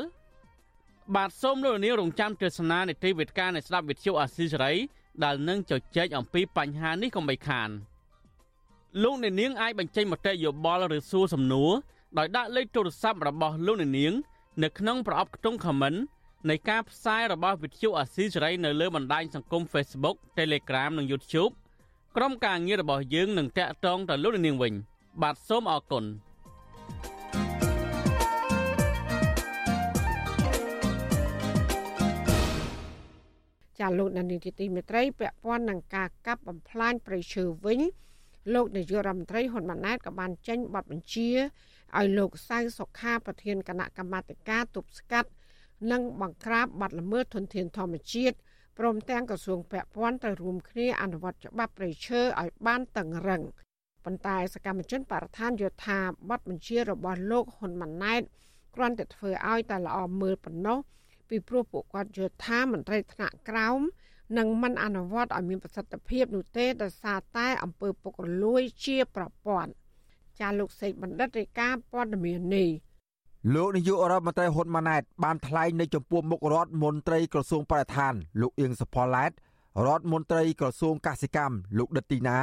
[1.15, 4.73] បាទសូមលោកនាងរងចាំទស្សនានីតិវិទ្យានៃស្ដាប់វិទ្យុអាស៊ីសេរី
[5.25, 7.69] ដែលនឹងជជែកអំពីបញ្ហានេះកុំបីខាន
[9.03, 11.73] លោកអ្នកនាងអាចបញ្ចេញមតិយោបល់ឬសួរសំណួរ
[12.19, 14.13] ដោយដាក់លេខទូរស័ព្ទរបស់លោកអ្នកនាង
[14.63, 15.99] នៅក្នុងប្រអប់ខ្ទង់ comment
[16.51, 21.53] នៃការផ្សាយរបស់វិទ្យុអាស៊ីសេរីនៅលើបណ្ដាញសង្គម Facebook Telegram និង YouTube
[22.17, 24.73] ក្រុមការងាររបស់យើងនឹងតាក់ទងទៅលោកនាងវិញ
[25.23, 26.05] បាទសូមអរគុណ
[33.81, 37.81] ចាលោកនានីទីមេត្រីពាក់ព័ន្ធនឹងការកាប់បំផ្លាញព្រៃឈើវិញ
[38.55, 41.31] លោកនាយករដ្ឋមន្ត្រីហ៊ុនម៉ាណែតក៏បានចេញបទបញ្ជា
[41.99, 45.31] ឲ្យលោកសៅសុខាប្រធានគណៈកម្មាធិការទប់ស្កាត់
[45.91, 48.37] និងបង្ក្រាបបទល្មើសធនធានធម្មជាតិ
[48.79, 53.43] ព្រមទាំងក្រសួងពាក់ព័ន្ធត្រូវរួមគ្នាអនុវត្តច្បាប់ព្រៃឈើឲ្យបានតឹងរឹង
[54.05, 55.99] ប៉ុន្តែសកម្មជនបរិស្ថានយល់ថា
[56.31, 58.23] បទបញ្ជារបស់លោកហ៊ុនម៉ាណែត
[58.75, 60.79] គ្រាន់តែធ្វើឲ្យតែល្អមើលប៉ុណ្ណោះ
[61.29, 63.81] ពីព្រោះពួកគាត់យល់ថាមន្ត្រីថ្នាក់ក្រោម
[64.39, 69.73] នឹងមិនអនុវត្តឲ្យមានប្រសិទ្ធភាពនោះទេដោយសារតែអំពើពុករលួយជាប្រព័ន្ធ
[70.41, 72.69] ចាលោកសេកបណ្ឌិតរាយការណ៍ព័ត៌មាននេះ
[73.55, 79.31] លោកនាយករដ្ឋមន្ត្រីហ៊ុនម៉ាណែតបានថ្លែងនៅចំពោះមុខរដ្ឋមន្ត្រីក្រសួងបរិស្ថាន លោកអៀងសុផល្លែត
[79.87, 82.39] រដ្ឋមន្ត្រីក្រសួងកសិកម្មលោកដិតទីណា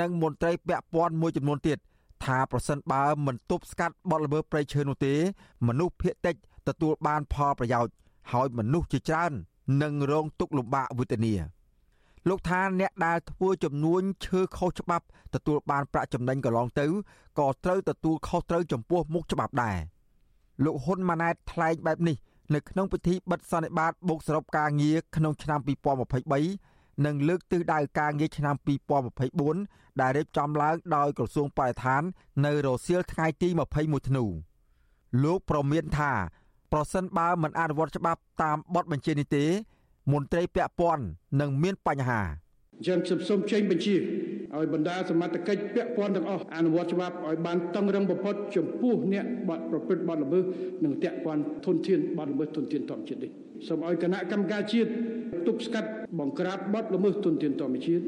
[0.00, 1.78] និងមន្ត្រីពាក់ព័ន្ធមួយចំនួនទៀត
[2.24, 5.14] ថាប្រសិនបើមិនទប់ស្កាត់បទល្មើសព្រៃឈើនោះទេ
[5.66, 6.34] មនុស្សភៀកតិច
[6.68, 7.92] ទទួលបានផលប្រយោជន៍
[8.32, 9.32] ហើយមនុស្សជាច្រើន
[9.82, 11.34] នឹងរងទុក្ខលំបាកវេទនា
[12.28, 16.86] លោកថាអ្នកដែលធ្វើចំនួនឈើខុសច្បាប់ទទួលបានប្រាក់ចំណេញកន្លងទៅ
[17.38, 19.78] ក៏ត្រូវទទួលខុសត្រូវចំពោះមុខច្បាប់ដែរ
[20.64, 22.16] លោកហ៊ុនម៉ាណែតថ្លែងបែបនេះ
[22.54, 25.60] នៅក្នុងពិធីបិទសន្និបាតបូកសរុបការងារក្នុងឆ្នាំ
[26.32, 28.54] 2023និងលើកទិសដៅការងារឆ្នាំ
[29.28, 32.02] 2024ដែលរៀបចំឡើងដោយក្រសួងបរិស្ថាន
[32.46, 34.24] នៅរសៀលថ្ងៃទី21ធ្នូ
[35.24, 36.12] លោកប្រមានថា
[36.72, 39.44] ប្រសិនបើមិនអនុវត្តច្បាប់តាមបទបញ្ជានេះទេ
[40.12, 41.04] មន្ត្រីពាក់ព័ន្ធ
[41.40, 42.20] នឹងមានបញ្ហា
[42.76, 43.96] អញ្ចឹងខ្ញុំសូមចេញបញ្ជា
[44.54, 50.44] ឲ្យបណ្ដាសមត្ថកិច្ចពាក់ព័ន្ធទាំងអស់អនុវត្តច្បាប់ឲ្យបានតឹងរឹងបំផុតចំពោះអ្នកបាត់ប្រព្រឹត្តបទល្មើស
[50.84, 53.30] និងតាក់ព័ន្ធធនធានបទល្មើសធនធានធម្មជាតិនេះ
[53.66, 54.90] សូមឲ្យគណៈកម្មការជាតិ
[55.46, 55.88] ទប់ស្កាត់
[56.20, 58.04] បង្ក្រាបបទល្មើសធនធានធម្មជាតិ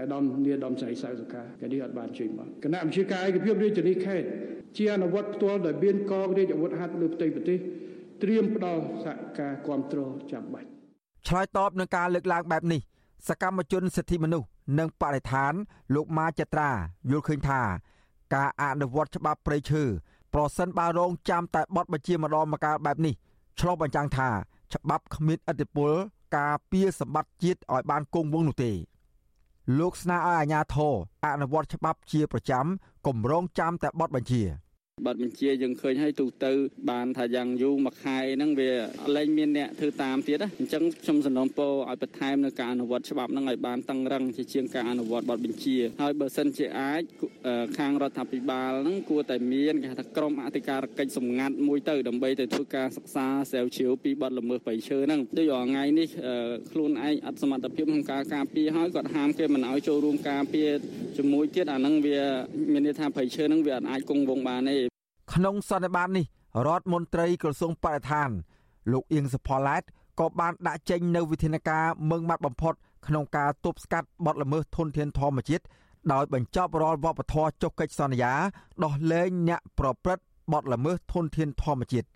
[0.00, 4.26] អាដាមនីដាមសៃសៅសកាកានេះអត់បានជួយមកគណៈវិជាការឯកភាពរាជធានីខេត្ត
[4.76, 7.58] ជាអនុវត្តផ្ទាល់ដោយមានកងរាជអាវុធហត្ថលើផ្ទៃប្រទេស
[8.22, 10.68] ត្រៀមផ្ដល់សហការគ្រប់គ្រងចាំបាច់
[11.26, 12.80] ឆ្លើយតបនឹងការលើកឡើងបែបនេះ
[13.28, 14.46] សកម្មជនសិទ្ធិមនុស្ស
[14.78, 15.52] និងបរិស្ថាន
[15.94, 16.70] លោកម៉ាចត្រា
[17.10, 17.60] យល់ឃើញថា
[18.34, 19.82] ការអនុវត្តច្បាប់ព្រៃឈើ
[20.34, 23.14] ប្រសិនបើរងចាំតែបទបញ្ជាម្ដងម្កាលបែបនេះ
[23.58, 24.28] ឆ្លោះបញ្ចាំងថា
[24.74, 25.92] ច្បាប់គ្មានឥទ្ធិពល
[26.36, 28.72] ការពារសម្បត្តិជាតិឲ្យបានគង់វង្សនោះទេ
[29.78, 30.94] លោកស្នើឲ្យអាជ្ញាធរ
[31.26, 32.66] អនុវត្តច្បាប់ជាប្រចាំ
[33.06, 34.42] គម្រងចាំតែបទបញ្ជា
[35.06, 36.52] ប័ណ្ណបញ្ជាយើងឃើញហើយទូទៅ
[36.90, 38.70] បានថាយ៉ាងយូរមួយខែហ្នឹងវា
[39.16, 47.02] លែងមានអ្នកធ្វើតាមទៀតណាអញ្ចឹងខ្ញុំសំណូមពរឲ្យបន្ថែមនៅការអនុវត្តច្បាប់ហ្នឹងឲ្យបានតឹងរឹងជាជាងការអនុវត្តប័ណ្ណបញ្ជាហើយបើសិនជាអាច
[47.78, 56.08] ខាងរដ្ឋាភិបាលហ្នឹងគួរតែមានគេថាក្រុមអធិការកិច្ចសម្ងាត់មួយទៅដើម្បីទៅធ្វើការសិក្សាស្រាវជ្រាវពីបទល្មើសបៃឈើហ្នឹងដូចរាល់ថ្ងៃនេះ
[56.72, 60.70] ខ្លួនឯងអត់សមត្ថភាពក្នុងការការពារហើយគាត់ហាមគេមិនឲ្យចូលរួមការពារ
[61.16, 62.20] ជាមួយទៀតអាហ្នឹងវា
[62.72, 64.87] មានន័យថាបៃឈើហ្នឹងវាអាចគង់វង្សបានទេ
[65.34, 66.26] ក្នុងសន្និបាតនេះ
[66.66, 68.30] រដ្ឋមន្ត្រីក្រសួងបរិស្ថាន
[68.92, 69.82] លោកអៀងសុផល្លែត
[70.20, 72.74] ក៏បានដាក់ចេញនៅវិធានការមឹងម៉ាត់បំផុត
[73.06, 75.64] ក្នុងការទប់ស្កាត់បទល្មើសធនធានធម្មជាតិ
[76.12, 78.32] ដោយបញ្ចប់រាល់វប្បធម៌ចុះកិច្ចសន្យា
[78.84, 82.08] ដោះលែងអ្នកប្រព្រឹត្តបទល្មើសធនធានធម្មជាតិ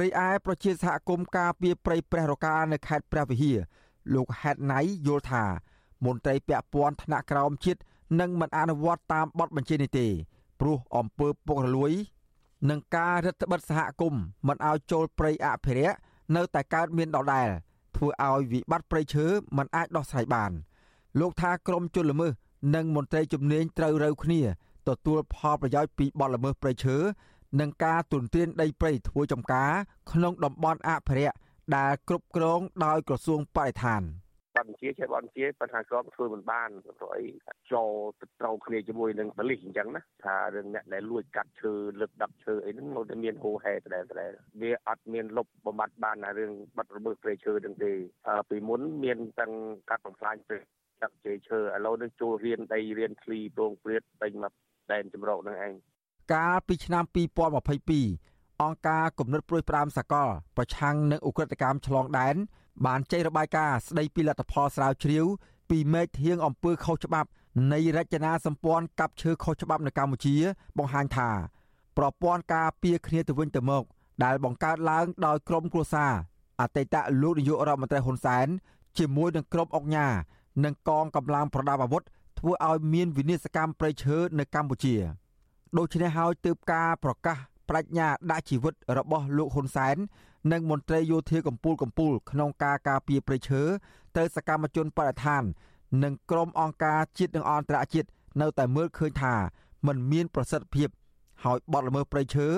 [0.00, 3.58] រីឯប្រជាសហគមន៍ការពីប្រៃព្រះរកានៅខេត្តព្រះវិហារ
[4.14, 5.44] លោកហេតណៃយល់ថា
[6.04, 7.80] មន្ត្រីពាក់ព័ន្ធថ្នាក់ក្រោមជាតិ
[8.20, 10.06] នឹងមិនអនុវត្តតាមបទបញ្ជានេះទេ
[10.60, 11.92] ព្រោះអំពើពុករលួយ
[12.70, 15.96] និងការរដ្ឋបិទសហគមន៍មិនឲ្យចូលព្រៃអភិរក្ស
[16.36, 17.48] នៅតែកើតមានដដែល
[17.96, 20.52] ធ្វើឲ្យវិបត្តិព្រៃឈើមិនអាចដោះស្រាយបាន
[21.20, 22.32] លោកថាក្រមជនល្មើស
[22.74, 24.40] និងមន្ត្រីជំនាញត្រូវរើគ្នា
[24.88, 26.96] ទទួលផលប្រយោជន៍ពីបទល្មើសព្រៃឈើ
[27.60, 29.72] និងការទុនទានដីព្រៃធ្វើចំការ
[30.12, 31.36] ក្នុងតំបន់អភិរក្ស
[31.76, 34.02] ដែលគ្រប់គ្រងដោយក្រសួងបរិស្ថាន។
[34.56, 37.26] បទបញ្ជាជាបទបញ្ជាប៉ុន្តែក៏ធ្វើមិនបានព្រោះអី
[37.72, 37.90] ចូល
[38.20, 44.30] ទៅត្រូវគ្នាជាមួយនឹងបលិសអញ្ចឹងណាថារឿងអ្នកដែលលួចកាត់ឈើលើកដឹកឈើអីហ្នឹងនៅតែមានហូហែដដែលដដែល
[44.62, 47.92] វាអត់មានលុបបំបត្តិបានណារឿងបាត់របឺព្រៃឈើទាំងទេ
[48.50, 49.52] ពីមុនមានទាំង
[49.90, 50.58] កាត់បំផ្លាញព្រៃ
[51.00, 54.52] ចាក់ជ័យឈើឥឡូវនេះចូលរៀនដីរៀនឃ្លីពងព្រាតពេញមក
[54.92, 55.72] ដែនចម្រោកនឹងឯង
[56.34, 62.36] កាលពីឆ្នាំ2022អង្គការគំនិតព្រួយផ្ដាមសកលប្រឆាំងនឹងអ ுக ្រិតកម្មឆ្លងដែន
[62.86, 65.26] បានចេញរបាយការណ៍ស្ដីពីលទ្ធផលស្រាវជ្រាវ
[65.70, 67.28] ពីមេឃធៀងអំពើខុសច្បាប់
[67.72, 70.36] នៃរចនាសម្ព័ន្ធកាប់ឈើខុសច្បាប់នៅកម្ពុជា
[70.78, 71.30] បង្ហាញថា
[71.98, 73.84] ប្រព័ន្ធការពារគ្នាទៅវិញទៅមក
[74.24, 76.12] ដែលបង្កើតឡើងដោយក្រមគ្រួសារ
[76.60, 78.46] អតីតលោកនាយករដ្ឋមន្ត្រីហ៊ុនសែន
[78.98, 80.06] ជាមួយនឹងក្រុមអុកញ៉ា
[80.64, 82.02] និងកងកម្លាំងប្រដាប់អាវុធ
[82.38, 84.94] ធ្វើឲ្យមានវិនាសកម្មប្រៃឈើនៅកម្ពុជា
[85.78, 87.36] ដូច្នេះហើយទើបការប្រកាស
[87.68, 89.96] បដិញ្ញាដាក់ជីវិតរបស់លោកហ៊ុនសែន
[90.52, 93.62] និងមន្ត្រីយោធាកម្ពុជាកម្ពុជាក្នុងការការពារព្រៃឈើ
[94.16, 95.42] ទៅសកម្មជនបរិស្ថាន
[96.02, 98.08] និងក្រុមអង្គការជាតិនិងអន្តរជាតិ
[98.40, 99.34] នៅតែមើលឃើញថា
[99.86, 100.88] มันមានប្រសិទ្ធភាព
[101.44, 102.48] ហើយបទល្មើសព្រៃឈើ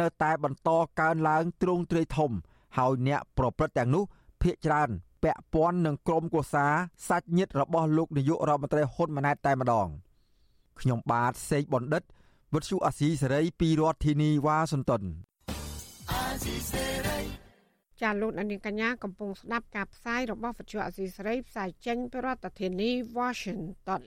[0.00, 2.30] នៅតែបន្តកើនឡើងទ្រង់ទ្រាយធំ
[2.78, 4.04] ហើយអ្នកប្រព្រឹត្តទាំងនោះ
[4.42, 4.90] ភ ieck ច្រើន
[5.22, 6.66] ពាក់ព័ន្ធនឹងក្រុមគូសា
[7.08, 9.88] សាច់ញាតិរបស់លោកនាយករដ្ឋមន្ត្រីហ៊ុនម៉ាណែតតែម្ដង
[10.80, 12.02] ខ្ញុំបាទសេកបណ្ឌិត
[12.52, 15.02] វុទ្ធុអាស៊ីសេរីពីរដ្ឋធានីវ៉ាស៊ីនតោន
[18.02, 24.02] ចាលោកនាងកញ្ញាកំពុងស្ដាប់ការផ្សាយរបស់វិទ្យុអាស៊ីសេរីផ្សាយចេញពីរដ្ឋធានី Washington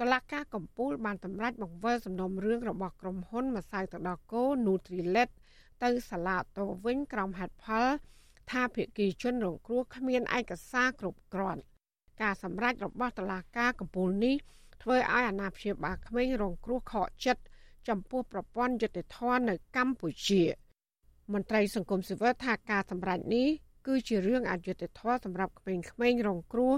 [0.00, 5.30] តឡាការកំពូលបានតម្រាច់បង្វិលសំណុំរឿងរបស់ក្រុមហ៊ុនម្សៅទឹកដោះគោ Nutrilett
[5.82, 7.86] ទៅសាលាតូវិញក្រោមហេតុផល
[8.50, 11.62] ថាភាគីជនរងគ្រោះគ្មានឯកសារគ្រប់គ្រាន់
[12.22, 14.36] ការសម្រេចរបស់តឡាការកំពូលនេះ
[14.82, 17.42] ធ្វើឲ្យអាណាព្យាបាលក្មេងរងគ្រោះខកចិត្ត
[17.88, 20.42] ចំពោះប្រព័ន្ធយុតិធម៌នៅកម្ពុជា
[21.32, 23.48] មន្ត្រីសង្គមស៊ីវិលថាការសម្រេចនេះ
[23.86, 26.74] គឺជារឿងអយុត្តិធម៌សម្រាប់ក្មេងៗរងគ្រោះ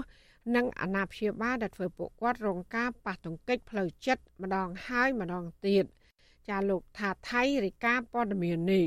[0.55, 5.85] និងអាណាព្យាបាលដែលធ្វើពួកគាត់រងការប៉ះទង្គិចផ្លូវចិត្តម្ដងហើយម្ដងទៀត
[6.49, 8.85] ចាលោកថាថៃរាយការណ៍ព័ត៌មាននេះ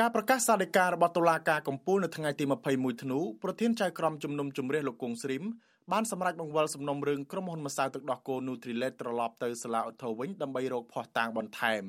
[0.00, 2.44] ការប្រកាសសាលដីការបស់តុលាការកំពូលនៅថ្ងៃទី
[2.74, 5.44] 21ធ្នូប្រធានចៅក្រមជំនុំជម្រះលោកគង់ស្រីម
[5.92, 11.84] បានសម្រេចបង្វិលសំណុំរឿងក្រុមហ៊ុនម្សៅទឹកដោះគោ Nutrilett ត្រឡប់ទៅសាលាឧទ្ធរវិញដើម្បីរកភ័ស្តុតាងបន្ថែម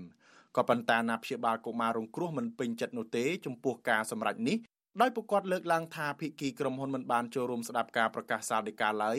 [0.57, 4.57] ក៏ប៉ុន្តែអាណាព្យាបាលកុមាររងគ្រោះមិនពេញចិត្តនោះទេចំពោះការសម្រេចនេះ
[5.01, 9.17] ដោយពួកគាត់លើកឡើងថាភិក្ខីក្រុមហ៊ុនមិនបានចូលរួមស្ដាប់ការប្រកាសសាលដីកាឡើយ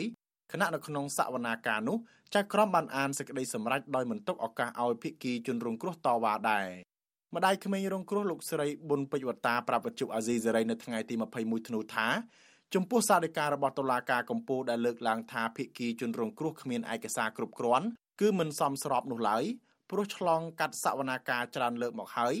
[0.51, 1.97] ខណៈនៅក្នុងសវនាការនោះ
[2.35, 6.67] ចៅក្រមបានអានសេចក្តីសម្រេចដោយមិនទុកឱកាសឲ្យភិក្ខីជនរងគ្រោះតវ៉ាដែរ
[7.35, 12.07] ម្ដាយក្មេងរងគ្រោះលោកស្រីប៊ុនពេជ្រវតាប្រាប់វិទ្យុអាស៊ីសេរីនៅថ្ងៃទី21ធ្នូថា
[12.73, 17.87] ចំពោះសាលដីការបស់តុលាការកំពូលដែលលើកឡើងថាភិក្ខីជនរងគ្រោះគ្មានឯកសារគ្រប់គ្រាន់
[18.21, 19.43] គឺមិនសមស្របនោះឡើយ
[19.89, 22.35] ព្រោះឆ្លងកាត់សវនាការច្រើនលើកមកហើយ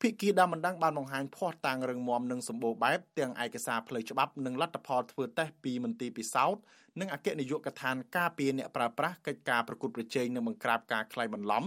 [0.00, 6.62] ភិក្ខីដើមមិនដឹងបានបង្ហាញភ័ស្តុតាងរឹងមាំនិងសម្បូរបែបទាំងឯកសារផ្លូវច្បាប់និងលទ្ធផលធ្វើតេស្តពីមន្ទីរពិសោធន៍
[7.00, 11.64] និងអគ្គនាយកដ្ឋានការពារអ្នកប្រើប្រាស់កិច្ចការប្រកួតប្រជែងនិងបង្ក្រាបការក្លែងបន្លំ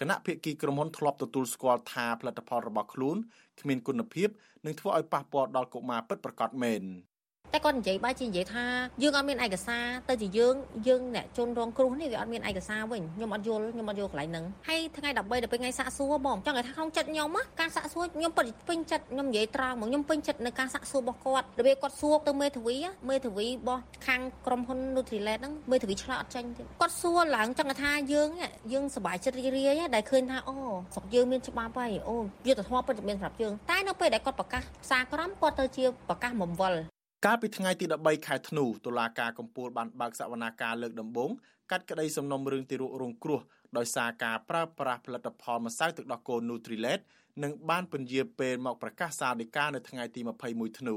[0.00, 3.16] គណៈភិក្ខីក្រុមហ៊ុនធ្លាប់ទទួលស្គាល់ថាផលិតផលរបស់ខ្លួន
[3.60, 4.28] គ្មានគុណភាព
[4.66, 6.82] និងធ្វើឲ្យប៉ះពាល់ដល់កុមារពិតប្រាកដមែន។
[7.56, 8.66] តែគាត់និយាយបែរជានិយាយថា
[9.02, 10.54] យើងអត់មានឯកសារទៅជាយើង
[10.88, 17.28] យើងអ្នកជនរងគ្រោះនេះវាអត់មានឯកសារវិញខ្ញុំអត់យល់ខ្ញុំអត់យល់កន្លែងហ្នឹងហើយថ្ងៃ13ដល់ពេលថ្ងៃសាកសួរបងចង់ឲ្យថាក្នុងចិត្តខ្ញុំ
[17.60, 22.76] ការសាកសួរខ្ញុំពិតពេញចិត្តខ្ញុំនិយាយត្រង់មកខ្ញុំពេញចិត្តនៅការសាកសួររបស់គាត់របៀបគាត់សួរទៅមេធាវី
[23.08, 28.28] មេធាវីរបស់ខាងក្រុមហ៊ុន Nutrilett ហ្នឹងមេធាវីឆ្លើយអត់ចាញ់ទេគាត់សួរឡើងចង់ថាយើង
[28.72, 30.54] យើងសប្បាយចិត្តរីករាយដែលឃើញថាអូ
[30.94, 32.16] ស្រុកយើងមានច្បាប់ហើយអូ
[32.48, 36.80] យុទ្ធធម៌ពិតជាមានសម្រាប់យើងតែនៅពេលដែលគាត់ប្រកាសសារក្រមគាត់ទៅជាប្រកាសបំវល់
[37.26, 41.30] កាលពីថ្ងៃទី13ខែធ្នូតុលាការកំពូលបានបើកសវនាការលើកដំបូង
[41.70, 43.40] កាត់ក្តីសំណុំរឿងទីរុករងគ្រោះ
[43.76, 47.00] ដោយសារការប្រើប្រាស់ផលិតផលម្សៅទឹកដោះគោ Nutrilett
[47.42, 50.96] និងបានពន្យាពេលមកប្រកាសសាលដីកានៅថ្ងៃទី21ធ្នូ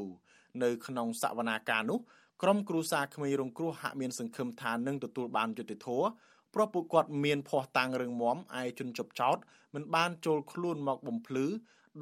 [0.63, 1.99] នៅក្នុងសវនាការនោះ
[2.41, 6.07] ក្រុមគ្រួសារក្មេងរងគ្រោះហាក់មានសង្ឃឹមថានឹងទទួលបានយុត្តិធម៌
[6.53, 9.37] ព្រោះពួកគាត់មានភ័ស្តុតាងរឹងមាំឯជនជប់ចោត
[9.73, 11.45] មិនបានចូលខ្លួនមកបំភ្លឺ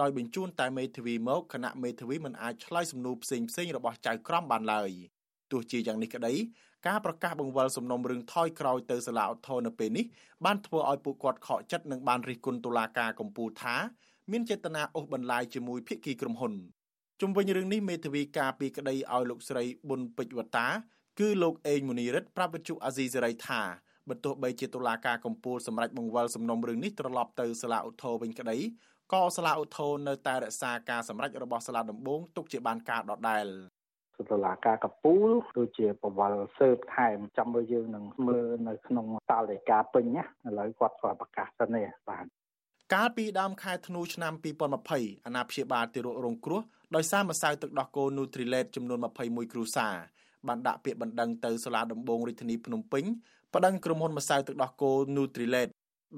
[0.01, 4.91] ដោយបញ្ជូនតែមេធាវីមកគណៈមេធាវីមិនអាចឆ្លើយសំណួរផ្សេងផ្សេងរបស់ចៅក្រមបានឡើយ
[5.51, 6.33] ទោះជាយ៉ាងនេះក្តី
[6.87, 10.05] ការប្រកាសបង្វិលសំណុំរឿងថយក្រោយទៅសាលាឧទ្ធរនៅពេលនេះ
[10.45, 13.75] បានធ្វើឲ្យពួកគាត់ខកចិត្តនិងបានរិះគន់តុលាការកំពូលថា
[14.31, 16.53] មានចេតនាអូសបន្លាយជាមួយភាគីក្រុមហ៊ុន
[17.21, 20.67] ជុំវិញរឿងនេះមេធាវីការពីក្តីឲ្យលោកស្រីប៊ុនពេជ្រវតា
[21.19, 23.61] គឺលោកអេងមូនីរិតប្រាប់វិទ្យុអាស៊ីសេរីថា
[24.09, 28.57] បើទោះបីជាតុលាការកំពូលសម្រេចបង្វិលសំណុំរឿងនេះត្រឡប់ទៅសាលាឧទ្ធរវិញក្តី
[29.13, 33.45] ក៏សាលាឧទ្ធរនៅតែរក្សាការសម្រេចរបស់សាលាដំបងទុកជាបានការដដែល
[34.31, 42.25] តុលាការកពូលដូចជាបវលសើបថែមចាំមើលយើងនឹងមើលនៅក្នុងសាលដីកាពេញណាឥឡូវគាត់គាត់ប្រកាសទៅនេះបាទ
[42.93, 44.33] កាលពីដើមខែធ្នូឆ្នាំ
[44.79, 46.61] 2020អាណាព្យាបាលទារករងគ្រោះ
[46.95, 49.95] ដោយសារម្សៅទឹកដោះគោ Nutrilett ចំនួន21គ្រួសារ
[50.47, 53.03] បានដាក់ពាក្យបណ្ដឹងទៅសាលាដំបងរាជធានីភ្នំពេញ
[53.55, 55.69] ប្តឹងក្រុមហ៊ុនម្សៅទឹកដោះគោ Nutrilett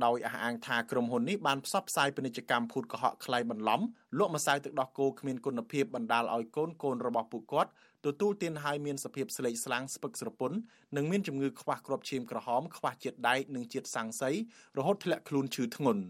[0.06, 3.82] ដោយអះអាងថាក្រុមហ៊ុននេះបានផ្សព្វផ្សាយពាណិជ្ជកម្មភូតកុហកក្លែងបន្លំ
[4.18, 7.72] លក់ម្សៅទឹកដោះគោគ្មានគុណភាពបណ្ដាលឲ្យកូនកូនរបស់ពួកគាត់
[8.06, 10.58] ទទួលទានហើយមានសភាពស្លេកស្លាំងស្ពឹកស្រពន់
[10.96, 14.30] និងមានជំងឺខ្វះគ្រាប់ឈាមក្រហមខ្វះជាតិដែកនិងជាតិសាំងសី
[14.78, 16.02] រហូតធ្លាក់ខ្លួនឈឺធ្ងន់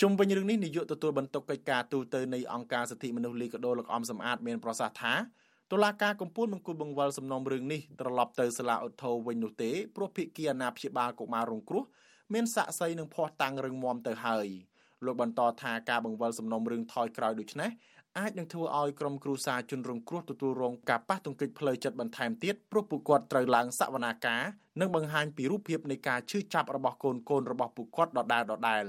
[0.00, 5.14] ជុំវិញរឿងនេះនាយកទទួលបន្ទុកកិច្ចការទូតទៅនៃអង្គការសិទ្ធិមនុស្សលីកាដូលោកអំសំអាតមានប្រសាសន៍ថា
[5.72, 11.84] តុលាការកំពូលមិនគួរបង្វិលសំណុំរឿងនេះត្រឡប់ទៅសាលាឧទ្ធរវិញនោះទេព្រោះភាគីអាណាព្យាបាលកុមាររងគ្រោះ
[12.34, 14.46] មានស័ក្តិសិទ្ធិនឹងភ័ស្តុតាងរឹងមាំទៅហើយ
[15.04, 17.70] លោកបន្តថាការបង្វិលសំណុំរឿងថយក្រោយដូចនេះ
[18.18, 24.42] អាចនឹងធ្វើឲ្យក្រុមគ្រួសារជនរងគ្រោះទទួលរងការប៉ះទង្គិចផ្លូវចិត្តបន្ថែមទៀតព្រោះពួកគាត់ត្រូវឡើងសវនាការ
[24.80, 28.84] និងបង្ហាញពីរូបភាពនៃការឈឺចាប់របស់កូនកូនរបស់ពួកគាត់ដដែលដដែល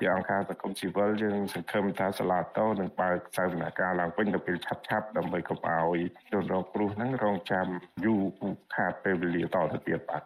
[0.00, 5.98] ជាអង្គការសង្គមស៊ីវិលយើងសង្ឃឹមថាសាលាតូនឹងបើកសវនកម្មឡើងវិញទៅពេលឆាប់ឆាប់ដើម្បីកុំឲ្យ
[6.32, 7.66] ជនរងគ្រោះហ្នឹងរងចាំ
[8.04, 8.22] យូរ
[8.74, 10.22] ខាតពេលវេលាតទៅទៀតបាទ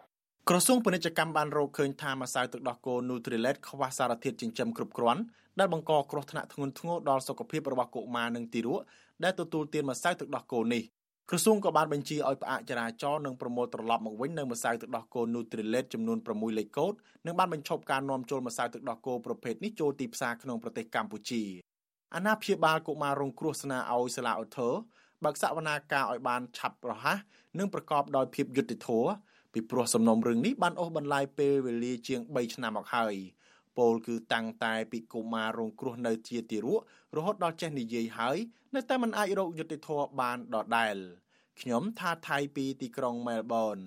[0.47, 5.21] ក្រសួងពាណិជ្ជកម្មបានរកឃើញថាម្សៅទឹកដោះគោ Nutrilett ខ្វះសារធាតុចិញ្ចឹមគ្រប់គ្រាន់
[5.59, 8.79] ដែលបង្កគ្រោះថ្នាក់ធ្ងន់ធ្ងរដល់សុខភាពរបស់កុមារនិងទារក
[9.23, 10.83] ដែលទទួលទានម្សៅទឹកដោះគោនេះ
[11.29, 16.93] ក្រសួងក៏បានបញ្ជាឲ្យផ្អាកចរាចរណ៍និងប្រមូលត្រឡប់មកវិញនៅម្សៅទឹកដោះគោ Nutrilett ចំនួន6លេខកូដ
[17.25, 21.43] និងបានបញ្ឈប់ការនាំចូលម្សៅទឹកដោះគោប្រភេទនេះចូលទីផ្សារក្នុងប្រទេសកម្ពុជា
[22.15, 24.73] អាណាព្យាបាលកុមាររងគ្រោះស្នើឲ្យសាលាឧទ្ធរ
[25.23, 27.17] បើកសវនាការឲ្យបានឆាប់រហ័ស
[27.59, 29.09] និងប្រកបដោយភាពយុត្តិធម៌
[29.53, 33.15] ពីព្រោះសំណុំរឿងនេះបានអូសបន្លាយពេលវេលាជាង3ឆ្នាំមកហើយ
[33.77, 36.81] ពលគឺតាំងតែពីកុមាររងគ្រោះនៅជាទីរក
[37.15, 38.37] រហូតដល់ចេះនិយាយហើយ
[38.75, 40.95] នៅតែមិនអាចរកយុត្តិធម៌បានដដែល
[41.61, 43.77] ខ្ញុំថាថៃពីទីក្រុងមែលប៊ន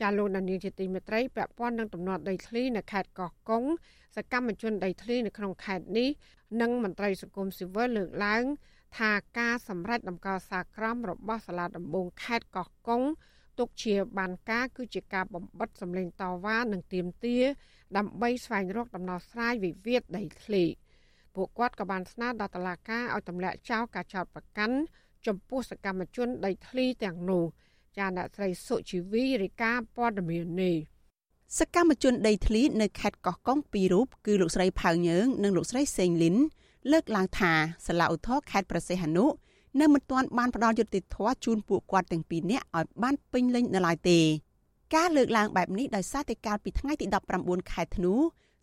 [0.00, 3.64] ចាលោកនានីជាទីមេត្រីពាក់ព័ន្ធនឹងទំនាស់ដីធ្លីនៅខេត្តកោះកុង
[4.16, 6.08] សកម្មជនដីធ្លីនៅក្នុងខេត្តនេះ
[6.60, 8.44] និងមន្ត្រីសង្គមស៊ីវិលលើកឡើង
[8.98, 13.02] ថាការសម្រេចដំណើរសារក្រមរបស់សាលាដំបងខេត្តកោះកុង
[13.58, 17.38] ទុកជាបានការគឺជាការបំបិតសម្លេងតវ៉ានិងទៀមទា
[17.96, 20.64] ដើម្បីស្វែងរកដំណោះស្រាយវិវាទដីធ្លី
[21.34, 24.76] ពួកគាត់ក៏បានស្នើដល់តុលាការឲ្យទម្លាក់ចោលការចោទប្រកាន់
[25.26, 27.44] ចំពោះសកម្មជនដីធ្លីទាំងនោះ
[27.98, 30.76] ចាអ្នកស្រីសុជីវីរាយការណ៍ព័ត៌មាននេះ
[31.58, 36.36] សកម្មជនដីធ្លីនៅខេត្តកោះកុងពីររូបគឺលោកស្រីផៅញើងនិងលោកស្រីសេងលីន
[36.92, 37.52] លើកឡើងថា
[37.86, 39.24] សាលាឧទ្ធរខេត្តប្រសេះហនុ
[39.80, 44.18] នៅមិនទាន់បានផ្ដល់យុត្តិធម៌ជូនពួកគាត់ទាំងពីរនាក់ឲ្យបានពេញលេញនៅឡើយទេ
[44.94, 47.06] ការលើកឡើងបែបនេះដោយសារតែកាលពីថ្ងៃទី
[47.38, 48.12] 19ខែធ្នូ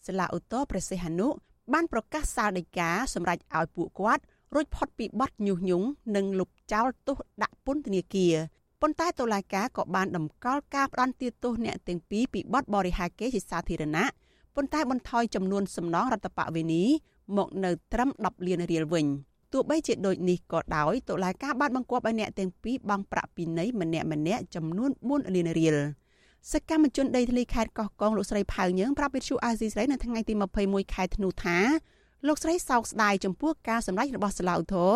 [0.07, 1.27] សាលាឧទ្ធរព្រះសីហនុ
[1.73, 8.35] បានប្រកាសសាលដីកាសម្រាប់ឲ្យពួកគាត់រួចផុតពីបទញុះញង់និងលុបចោលទោសដាក់ពន្ធនាគារ
[8.81, 14.05] ប៉ុន្តែតុលាការក៏បានតម្កល់ការផ្ដន្ទាទោសអ្នកទាំងពីរពីបទបរិហាកេរជាសាធារណៈ
[14.55, 16.83] ប៉ុន្តែបន្ថយចំនួនសំណងរដ្ឋបវេនី
[17.37, 19.05] មកនៅត្រឹម10លានរៀលវិញ
[19.53, 25.77] ទោះបីជាដូចនេះក៏ដោយតុលាការបានបង្គាប់ឲ្យអ្នកទាំងពីរបង់ប្រាក់ពិន័យម្នាក់ម្នាក់ចំនួន4លានរៀល
[26.51, 30.33] សកម្មជនដីធ្លីខេត្តកោះកុងលោកស្រីផៅញើងប្រាប់វិទ្យុអាស៊ីសេរីនៅថ្ងៃទី
[30.63, 31.57] 21ខែធ្នូថា
[32.27, 34.93] លោកស្រីសោកស្ដាយចំពោះការសម្ដែងរបស់សាឡាឧទ្ធរ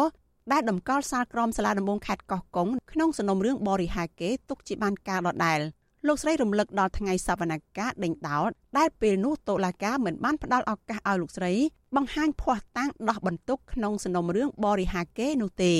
[0.52, 5.60] ដែលតម្កល់សាលក្រមសាលាដំបងខេត្តកោះកុងក្នុងសំណុំរឿងបរិហាកេទុកជាបានការដដែល
[6.08, 11.54] លោកស្រីរំលឹកដល់ថ្ងៃសវនកម្មដេញដោតដែលពេលនោះតុលាការមិនបានផ្ដល់ឱកាសឲ្យលោកស្រី
[11.96, 15.74] បង្ហាញភ័ស្តុតាងដោះបន្ទុកក្នុងសំណុំរឿងបរិហាកេនោះទេ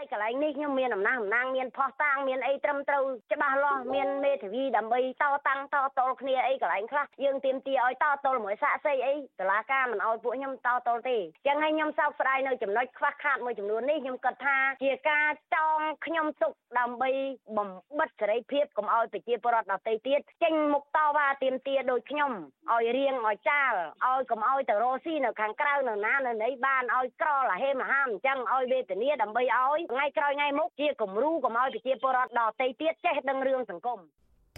[0.00, 17.10] ហើយកន្លែងនេះខ្ញុំមានអំណះអំណាងមានផោះតាងមានអីត្រឹមត្រូវច្បាស់លាស់មានមេធាវីដើម្បីតតាំងតតល់គ្នាអីកន្លែងខ្លះយើងទៀមទាឲ្យតតល់មួយសាក់សីអីតឡាការមិនឲ្យពួកខ្ញុំតតល់ទេចឹងហើយខ្ញុំសោកស្ដាយនៅចំណុចខ្វះខាតមួយចំនួននេះខ្ញុំគិតថាជាការចងខ្ញុំទុកដើម្បី
[17.58, 22.32] បំបិតសេរីភាពកុំឲ្យប្រជាពលរដ្ឋដទៃទៀតចេញមុខតវ៉ាទៀមទាដូចខ្ញុំ
[22.70, 23.72] ឲ្យរៀងឲ្យចាល
[24.06, 33.98] ឲ្យកុំឲ្យទៅរស់ស៊ីនៅខាងក្រៅនៅណានៅណីបានឲ្យក្រលហេមហាមអញ្ចឹងឲ្យវេទនាដើម្បីឲ្យថ្ងៃក្រោយថ្ងៃមុខជាគំរូកុំឲ្យប្រជាពលរដ្ឋដទៃទៀតចេះដឹងរឿងសង្គម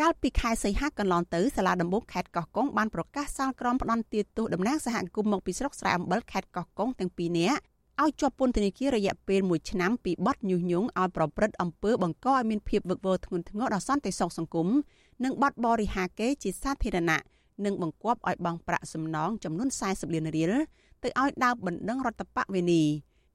[0.00, 7.60] កាលពីខែសីហាកន្លងទៅសាលាដំបងខេត្តកោះកុងបានប្រកាសសាលក្រមផ្ដន្ទាទោសតំណាងសហគមន៍មកពីស្រុកស្រែអំបិលខេត្តកោះកុងទាំងពីរនាក់
[8.02, 14.68] ឲ្យជាប់ពន្ធនាគាររយៈពេល1ឆ្នាំពីបទញុះញង់ឲ្យប្រព្រឹត្តអំពើបង្កឲ្យមានភាពវឹកវរធ្ងន់ធ្ងរដល់សន្តិសុខសង្គម
[15.24, 17.20] និងបទបរិហាកេជាសាធារណៈ
[17.64, 20.52] និងបង្គាប់ឲ្យបង់ប្រាក់សំណងចំនួន40លានរៀល
[21.02, 22.82] ទៅឲ្យដើមបណ្ដឹងរដ្ឋបវេនី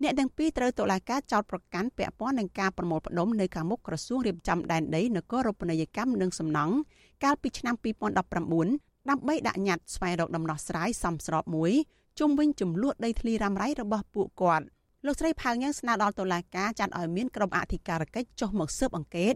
[0.03, 6.75] អ្នកទាំងពីរត្រូវតុលាការចោទប្រកាន់ពាក់ព័ន្ធនឹងការប្រមូលផ្ដុំនៅខាងមុខក្រសួងរៀបចំដែនដីនគររូបនីយកម្មនិងសំណង់
[7.23, 11.71] កាលពីឆ្នាំ2019ដើម្បីដាក់ញត្តិស្វែងរកដំណោះស្រាយសមស្របមួយ
[12.19, 14.65] ជុំវិញចំនួនដីធ្លីរ៉ាំរ៉ៃរបស់ពួកគាត់
[15.05, 19.33] លោកស្រីផៅញ៉ាងស្នើដល់តុលាការចាត់ឲ្យមានក្រុមអធិការកិច្ចចុះមកស៊ើបអង្កេត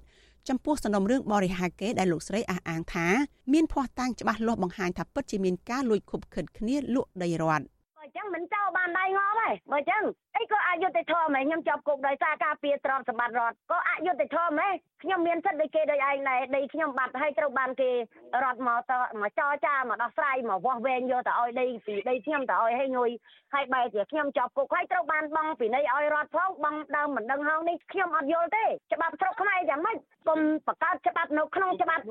[0.49, 3.07] ចំពោះសំណុំរឿងបរិហាកេដែលលោកស្រីអះអាងថា
[3.53, 10.03] មានភ័ស្តុតាងច្បាស់លាស់បង្ហាញថាពិតជាមានការលួចខុបខិតគ្នាលក់ដីរដ្ឋបើអញ្ចឹងមិនចោលបានដៃងំទេបើអញ្ចឹង
[10.37, 17.89] អីក៏អយុត្តិធម៌ហ្មងខ្ញុំជាប់គុកដោយសារការពៀទ្រព្យសម្បត្តិរដ្ឋក៏អយុត្តិធម៌ហ្មងខ្ញុំមានសិទ្ធិដូចគេដូចឯងដែរដីខ្ញុំបាត់ហើយត្រូវបានគេ
[18.43, 23.11] រត់មកតមកចរចាមកដោះស្រាយមកវាស់វែងយកទៅឲ្យដីពីដីខ្ញុំទៅឲ្យឲ្យងុយ
[23.53, 29.97] ហើយបែរជាខ្ញុំជាប់គុកហើយត្រូវបានបង់ពីនៃឲ្យរដ្ឋផងបង់ដើមមិនដឹងហងនេះខ្ញុំអត់យល់ទេច្បាប់ស្រុកខ្មែរយ៉ាងម៉េច
[30.27, 32.01] កុំបង្កើតច្បាប់នៅក្នុងច្បាប់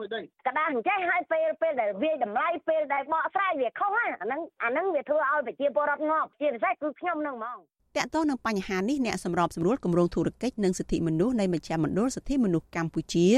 [0.47, 7.59] កដាអញ្ចេះហើយពេលពេលដែលវាតម្លៃពេលដែលបកស្រាយវាខុសហ្នឹងអាហ្នឹងអាហ្នឹងវាធ្វើឲ្យប្រជាពលរដ្ឋងាប់ជាពិសេសគឺខ្ញុំនឹងហ្មង
[7.97, 13.29] តកតទៅនឹងបញ្ហានេះអ្នកសម្របសម្រួលគម្រោងធុរកិច្ចនិងសិទ្ធិមនុស្សនៃមជ្ឈមណ្ឌលសិទ្ធិមនុស្សកម្ពុជា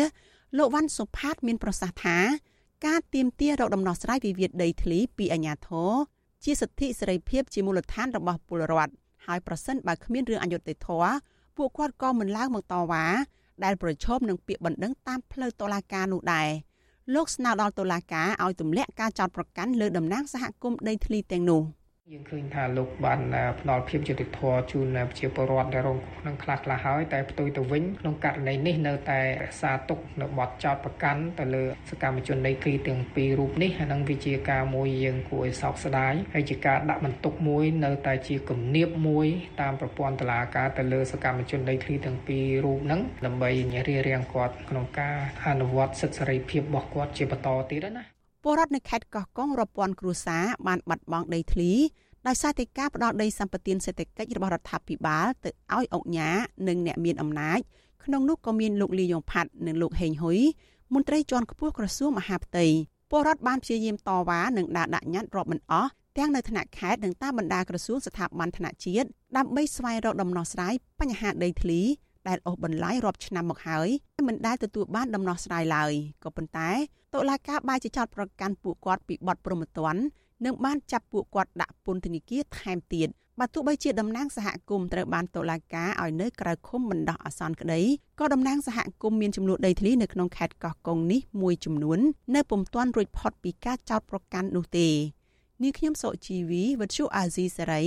[0.57, 2.19] លោកវ៉ាន់សុផាតមានប្រសាសន៍ថា
[2.87, 5.91] ការទៀមទារកដំណោះស្រាយវិវាទដីធ្លីពីអាជ្ញាធរ
[6.45, 8.93] ជាសិទ្ធិសេរីភាពជាមូលដ្ឋានរបស់ពលរដ្ឋ
[9.27, 11.13] ហើយប្រសិនបើគ្មានរឿងអយុត្តិធម៌
[11.57, 13.05] ពួកគាត់ក៏មិនឡើងមកតវ៉ា
[13.65, 16.49] ដែលប្រឈមនឹងពាក្យបណ្ដឹងតាមផ្លូវតុលាការនោះដែរ
[17.15, 21.63] លោកស្នើដល់តុលាការឲ្យទម្លាក់ការចោទប្រកាន់លើតំណាងសហគមន៍ដីធ្លីទាំងនោះ។
[22.11, 23.21] យើងឃើញថាលោកបាន
[23.61, 39.27] ផ្ដល់ភាពយុត្តិធម៌ជូនប្រជាពលរដ្ឋដែលរងគ្រោះនឹងខ្លះខ្លះហើយតែផ្ទុយទៅវិញក្នុងករណីនេះនៅតែរក្សាទុកនៅបទចោទប្រកាន់ទៅលើសកម្មជននៃគ្រីទាំងពីររូបនេះហើយនឹងវាជាការមួយយើងគួរឲ្យសោកស្ដាយហើយជាការដាក់បន្ទុកមួយនៅតែជាគំនាបមួយ
[39.61, 43.51] តាមប្រព័ន្ធតុលាការទៅលើសកម្មជននៃគ្រីទាំងពីររូបហ្នឹងដើម្បី
[43.89, 45.17] រារាំងគាត់ក្នុងការ
[45.49, 48.12] អនុវត្តសិទ្ធិសេរីភាពរបស់គាត់ជាបន្តទៀតណា
[48.43, 51.73] ពលរដ្ឋនៅខេត្តកោះកុងរាប់ពាន់គ្រួសារបានបាត់បង់ដីធ្លី
[52.27, 56.37] ដោយសារតែការផ្ដោតដីសម្បត្តិសេដ្ឋកិច្ចរបស់រដ្ឋាភិបាលទៅឲ្យអង្គការ
[56.69, 57.59] និងអ្នកមានអំណាច
[58.05, 60.39] ក្នុងនោះក៏មានលោកលីយ៉ុងផាត់និងលោកហេងហ៊ុយ
[60.95, 62.67] មន្ត្រីជាន់ខ្ពស់ក្រសួងមហាផ្ទៃ
[63.11, 71.81] ពលរដ្ឋបានព្យាយាមតវ៉ានិងដើរដាក់ញត្តិរាប់មិនអស់ទាំងនៅថ្នាក់ខេត្តនិងតាមបណ្ដាក្រសួងស្ថាប័នថ្នាក់ជាតិដើម្បីស្វែងរកដំណោះស្រាយបញ្ហាដីធ្លី
[72.29, 73.89] ដែលអូសបន្លាយរាប់ឆ្នាំមកហើយ
[74.29, 75.93] មិនដែលទទួលបានដំណោះស្រាយឡើយ
[76.25, 76.71] ក៏ប៉ុន្តែ
[77.15, 79.95] តុលាការបានចោទប្រកាន់ពួកគាត់ពីបទប្រមទ័ន
[80.45, 83.09] និងបានចាប់ពួកគាត់ដាក់ពន្ធនាគារថែមទៀត
[83.41, 87.81] បើទោះបីជាតំណាងសហគមន៍ត្រូវបានតុលាការឲ្យនៅក្រៅឃុំបណ្ដោះអាសន្នក្តី
[88.21, 91.99] ក៏តំណាងសហគមន៍មានចំនួនដីធ្លីនៅក្នុងខេត្តកោះកុងនេះមួយចំនួន
[92.35, 94.89] នៅពុំទាន់រួចផុតពីការចោទប្រកាន់នោះទេ
[95.63, 97.83] នាងខ្ញុំសុជីវីវិទ្យុអាស៊ីសេរី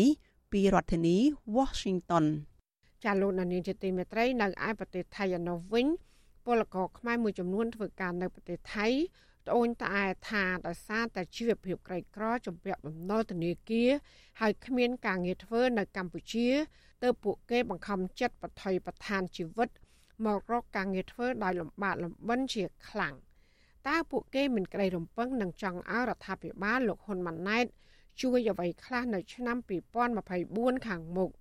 [0.51, 1.17] ពីរដ្ឋធានី
[1.57, 2.25] Washington
[3.05, 5.87] ចាលោកនានីជាទីមេត្រីនៅឯប្រទេសថៃឯនោះវិញ
[6.45, 8.87] ពលករខ្មែរមួយចំនួនធ្វើការនៅប្រទេសថៃ
[9.47, 13.89] ត្អូញត្អែថាដោយសារតែជីវភាពក្រីក្រជំពាក់បំណុលធនាគារ
[14.41, 16.47] ហើយគ្មានការងារធ្វើនៅកម្ពុជា
[17.03, 19.69] ទើបពួកគេបង្ខំចិត្តបថុយប្រឋានជីវិត
[20.25, 23.15] មករកការងារធ្វើដោយលំបាកលំបិនជាខ្លាំង
[23.87, 27.65] តើពួកគេមានក្តីរំពឹងនឹងចង់ឲ្យរដ្ឋាភិបាលលោកហ៊ុនម៉ាណែត
[28.21, 29.57] ជួយអ្វីខ្លះនៅឆ្នាំ
[30.21, 31.31] 2024ខាងមុខ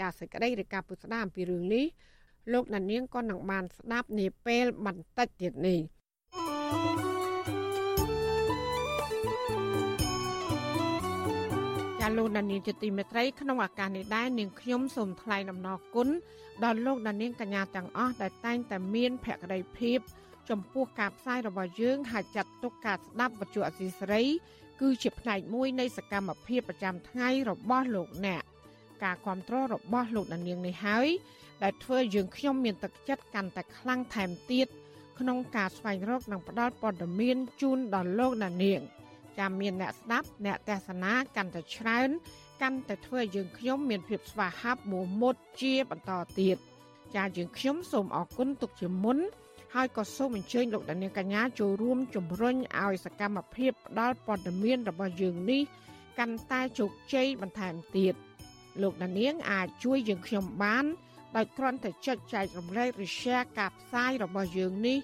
[0.00, 1.86] ចាសសេចក្តីរាយការណ៍ពុស្ដាអំពីរឿងនេះ
[2.52, 16.08] លោកដានៀងក៏នឹងបានស្ដាប់នាពេលបន្តិចទៀតនេះាលោកដានៀងជាទីមេត្រីក្នុងឱកាសនេះដែរនាងខ្ញុំសូមថ្លែងអំណរគុណ
[16.64, 19.98] ដល់លោកដានៀងកញ្ញាទាំងអស់ដែលតែងតែមានភក្ដីភាព
[20.50, 24.24] ចំពោះការផ្សាយរបស់យើងហើយចាត់ទុកការស្ដាប់វិទ្យុអសីសេរី
[24.80, 28.42] គឺជាផ្នែកមួយនៃសកម្មភាពប្រចាំថ្ងៃរបស់លោកអ្នក
[29.04, 31.08] ការគ្រប់គ្រងរបស់លោកដានៀងនេះហើយ
[31.62, 34.66] ដែលធ្វើយើងខ្ញុំមានទឹកចិត្តកាន់តែខ្លាំងថែមទៀត
[35.18, 38.80] ក្នុងការស្វែងរកនិងផ្តល់ព័ត៌មានជូនដល់លោកដានៀង
[39.38, 42.08] ចាំមានអ្នកស្ដាប់អ្នកទេសនាកាន់តែច្រើន
[42.62, 46.56] កាន់តែធ្វើឲ្យយើងខ្ញុំមានភាពស្វាហាប់មោះមុតជាបន្តទៀត
[47.16, 49.18] ចាយើងខ្ញុំសូមអរគុណទុកជាមុន
[49.74, 55.62] ហើយក៏សូមអញ្ជើញលោកដានៀងកញ្ញាចូលរួមជំរុញឲ្យសកម្មភាពផ្ដល់ព័ត៌មានរបស់យើងនេះ
[56.18, 58.14] កាន់តែជោគជ័យបន្ថែមទៀត
[58.82, 60.84] លោកដានៀងអាចជួយយើងខ្ញុំបាន
[61.36, 64.98] ដោយគ្រាន់តែចុចចែករំលែកឬ share ការផ្សាយរបស់យើងនេះ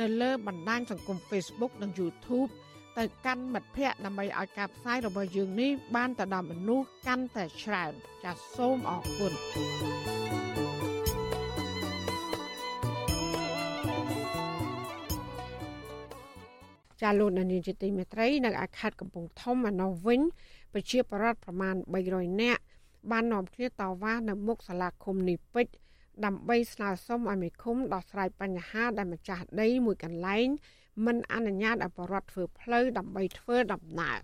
[0.00, 2.50] នៅលើបណ្ដាញសង្គម Facebook និង YouTube
[2.98, 7.92] ទៅកាន់មិត្តភ័ក្តិដើម្បីឲ្យការផ្សាយរបស់យើងនេះបានទៅដល់មនុស្សកាន់តែច្រើន
[8.24, 9.32] ចាសសូមអរគុណ
[17.02, 20.20] ចាលោកនានីជាទីមេត្រីនៅអាខេត្តកំពង់ធំឯនោះវិញ
[20.72, 21.74] ប្រជាពលរដ្ឋប្រមាណ
[22.08, 22.62] 300នាក់
[23.10, 25.72] បាននាំគ្នាតវ៉ានៅមុខសាលាឃុំនីពេជ្រ
[26.24, 30.46] ដើម្បីស្នើសុំឲ្យមេឃុំដោះស្រាយបញ្ហាដែលម្ចាស់ដីមួយកន្លែង
[31.06, 34.18] មិនអនុញ្ញាតឲ្យបរដ្ឋធ្វើផ្លូវដើម្បីធ្វើដំណើរ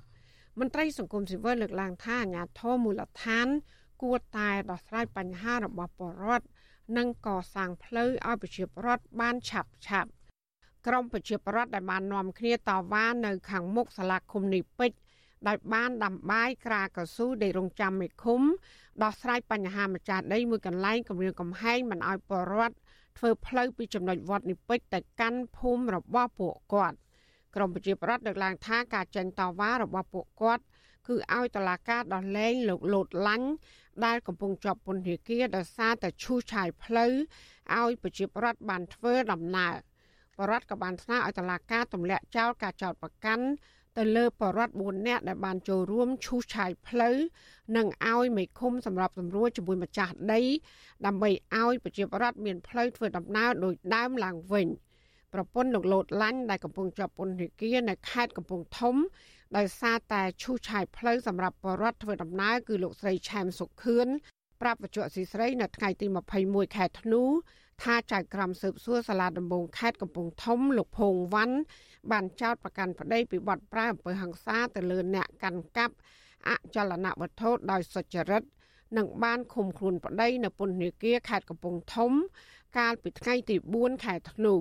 [0.59, 3.47] មន្ត្រីសង្គមស៊ីវិលលើកឡើងថាអាជ្ញាធរមូលដ្ឋាន
[4.03, 6.47] គួរតែដោះស្រាយបញ្ហារបស់បរដ្ឋ
[6.97, 10.11] និងកសាងផ្លូវឲ្យប្រជាពលរដ្ឋបានឆាប់ឆាប់
[10.87, 14.97] ក្រមប្រជាពលរដ្ឋដែលបាននាំគ្នាតវ៉ានៅខាងមុខសាលាឃុំនីពេជ្រ
[15.49, 18.41] ដោយបានដាំបាយក្រាកស៊ូដែលរងចាំមេឃុំ
[19.03, 22.77] ដោះស្រាយបញ្ហាម្ចាស់ដីមួយកន្លែងគម្រាមកំហែងមិនឲ្យបរដ្ឋ
[23.19, 26.97] ធ្វើផ្លូវពីចំណុចវត្តនិពេជ្រទៅកាន់ភូមិរបស់ពួកគាត់
[27.55, 30.65] ក្រមប្រជាប្រដ្ឋលើកឡើងថាការចេញតវ៉ារបស់ពួកគាត់
[31.09, 33.49] គឺឲ្យតឡាការដោះលែងលោកលោតឡាញ់
[34.05, 37.13] ដែលកំពុងជាប់ពន្ធនាគារដោយសារតែឈូសឆាយផ្លូវ
[37.77, 39.75] ឲ្យប្រជាប្រដ្ឋបានធ្វើដំណើរ
[40.39, 43.47] បរដ្ឋក៏បានស្នើឲ្យតឡាការទម្លាក់ចោលការចោទប្រកាន់
[43.97, 47.17] ទៅលើបរដ្ឋ4នាក់ដែលបានចូលរួមឈូសឆាយផ្លូវ
[47.77, 50.41] និងឲ្យមេឃុំសម្រាប់សម្រួលជាមួយម្ចាស់ដី
[51.07, 51.31] ដើម្បី
[51.61, 54.69] ឲ្យប្រជាពលរដ្ឋមានផ្លូវធ្វើដំណើរដោយដើមឡើងវិញ
[55.35, 58.97] ប្រពន្ធលោកលោតឡាញ់ដែលកំពុងជាប់ពន្ធនាគារនៅខេត្តកំពង់ធំ
[59.57, 64.09] ដោយសារតែឈូសឆាយផ្លូវសម្រាប់បរដ្ឋធ្វើដំណើរគឺលោកស្រីឆែមសុខឿន
[64.63, 66.07] ប្រាប់វិទ្យុអសីស្រីនៅថ្ងៃទី
[66.43, 67.23] 21ខែធ្នូ
[67.83, 71.57] ថាចៅក្រមស៊ើបសួរសាលាដំបងខេត្តកំពង់ធំលោកភងវ៉ាន់
[72.11, 75.95] បានចោទប្រកាន់ប្តីពីបទប្រើអំពើហិង្សាទៅលើអ្នកកាន់កាប់
[76.49, 78.43] អចលនវត្ថុដោយសុចរិត
[78.97, 82.13] និងបានឃុំខ្លួនប្តីនៅពន្ធនាគារខេត្តកំពង់ធំ
[82.79, 84.55] កាលពីថ្ងៃទី4ខែធ្នូ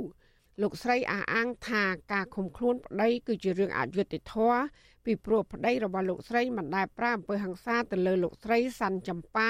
[0.61, 4.59] លោកស្រីអះអាងថាការឃុំខ្លួនប្តីគឺជារឿងអយុត្តិធម៌
[5.05, 9.49] ពីព្រោះប្តីរបស់លោកស្រីមិនដែលប្រាអំពើហិង្សាទៅលើលោកស្រីសាន់ចម្ប៉ា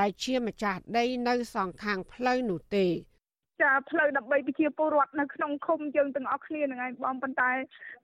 [0.00, 2.86] ដែលជាម្ចាស់ដីនៅសងខាងផ្លូវនោះទេ
[3.62, 7.50] ចាផ្លូវដើម្បីប្រជាពលរដ្ឋនៅក្នុងឃុំយើងទាំងអស់គ្នាហ្នឹងឯងបងប៉ុន្តែ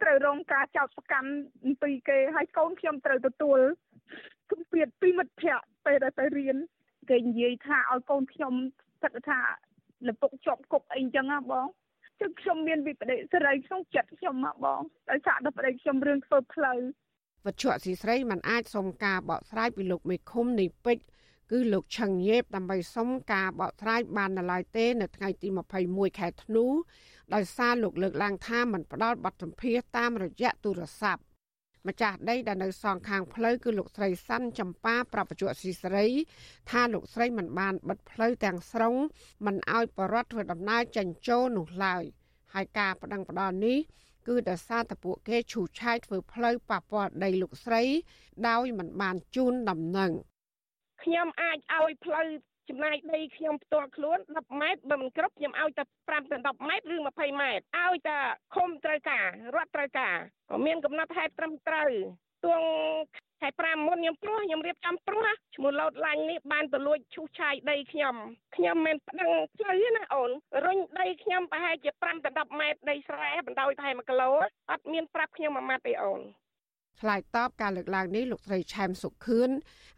[0.03, 1.31] ត្រូវរងការចោទប្រកាន់
[1.83, 3.61] ពីគេហើយកូនខ្ញុំត្រូវទទួល
[4.51, 6.57] សម្ពាធពីមិត្តភ័ក្តិពេលដែលទៅរៀន
[7.11, 8.55] គេនិយាយថាឲ្យកូនខ្ញុំ
[9.03, 9.41] គិតថា
[10.09, 11.67] លពុកជាប់គុកអីចឹងណាបង
[12.21, 14.81] ចឹងខ្ញុំមានវិបដិសេរីក្នុងចិត្តខ្ញុំមកបង
[15.11, 16.79] ដោយសារតែប្តីខ្ញុំរឿងធ្វើផ្លូវ
[17.47, 21.05] វត្ថុអសីស្រីមិនអាចសុំការបកស្រាយពីលោកមេឃុំនៃពេជ្រ
[21.53, 25.49] គឺលោកឆឹងញេបដើម្បីសុំការបកស្រាយបាននៅឡើយទេ នៅថ្ងៃទី
[25.85, 26.65] 21ខែធ្នូ
[27.35, 31.23] ដោយសារលោកលើកឡើងថាមិនផ្ដល់បទសម្ភាសតាមរយៈទូរស័ព្ទ
[31.89, 36.07] ម្ចាស់ដីដែលនៅសងខាងផ្លូវគឺលោកស្រីសាន់ចម្ប៉ាប្រពន្ធស៊ីស្រី
[36.71, 38.95] ថាលោកស្រីមិនបានបិទផ្លូវទាំងស្រុង
[39.47, 42.05] មិនឲ្យបរដ្ឋធ្វើដំណើរចេញចូលនោះឡើយ
[42.55, 43.79] ហើយការប្តឹងផ្តល់នេះ
[44.29, 47.83] គឺដោយសារតែពួកគេឈូសឆាយធ្វើផ្លូវប៉ះពាល់ដីលោកស្រី
[48.49, 50.13] ដោយមិនបានជូនដំណឹង
[51.07, 52.27] ខ្ញុំអាចឲ្យផ្លូវ
[52.69, 58.19] ចំណាយដីខ្ញុំផ្ទាល់ខ្លួន10ម៉ែត្របើមិនគ្រប់ខ្ញុំឲ្យតែ5ទៅ10ម៉ែត្រឬ20ម៉ែត្រឲ្យតែ
[58.55, 59.27] ឃុំត្រូវការ
[59.57, 60.17] រដ្ឋត្រូវការ
[60.51, 61.91] ក៏មានកំណត់ហេតុត្រឹមត្រូវ
[62.45, 62.63] ទួង
[63.41, 65.27] ខែ5មុនខ្ញុំព្រោះខ្ញុំរៀបចំព្រោះ
[65.57, 68.15] ឈ្មោះលោតឡាញ់នេះបានទៅលួចឈូសឆាយដីខ្ញុំ
[68.57, 70.31] ខ្ញុំមិនប្តឹងផ្លូវណាអូន
[70.67, 74.31] រុញដីខ្ញុំប្រហែលជា5ទៅ10ម៉ែត្រដីស្រែបណ្ដោយប្រហែល1គីឡូ
[74.71, 76.21] អត់មានប្រាប់ខ្ញុំមួយម៉ាត់ទេអូន
[77.01, 79.51] ឆ្លើយតបការលើកឡើងនេះលោកស្រីឆែមសុខឿន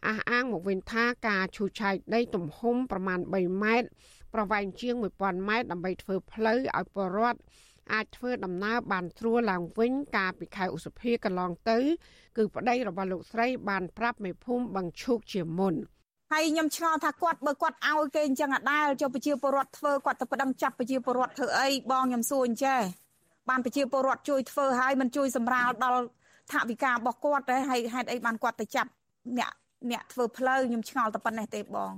[0.07, 3.89] អះអាងមកវិញថាការឈូសឆាយដីទំហំប្រមាណ3ម៉ែត្រ
[4.35, 7.41] ប្រវែងជាង1000ម៉ែត្រដើម្បីធ្វើផ្លូវឲ្យពលរដ្ឋ
[7.93, 11.79] អាចធ្វើដំណើរបានស្រួលឡើងវិញកាលពីខែឧសភាកន្លងទៅ
[12.37, 15.75] គឺប្តីរបស់លោកស្រីបានប្រាប់មេភូមិបឹងឈូកជាមុន
[16.33, 22.81] ហើយខ្ញុំឆ្ងល់ថាគាត់បើគាត់ឲ្យគេអញ្ចឹងអាដាលចុះប្រជាពលរដ្ឋធ្វើគាត់ទៅប្តឹងចាប់ប្រជាពលរដ្ឋធ្វើអីបងខ្ញុំសួរអញ្ចេះ
[23.49, 26.03] បានប្រជាពលរដ្ឋជួយធ្វើហើយមិនជួយសម្រាលដល់
[26.53, 28.91] ថវិការបស់គាត់ទេហើយហេតុអីបានគាត់ទៅចាប់
[29.39, 29.53] អ្នក
[29.91, 31.93] អ្នកធ្វើផ្លូវខ្ញុំឆ្ងល់តែប៉ុណ្ណេះទេបង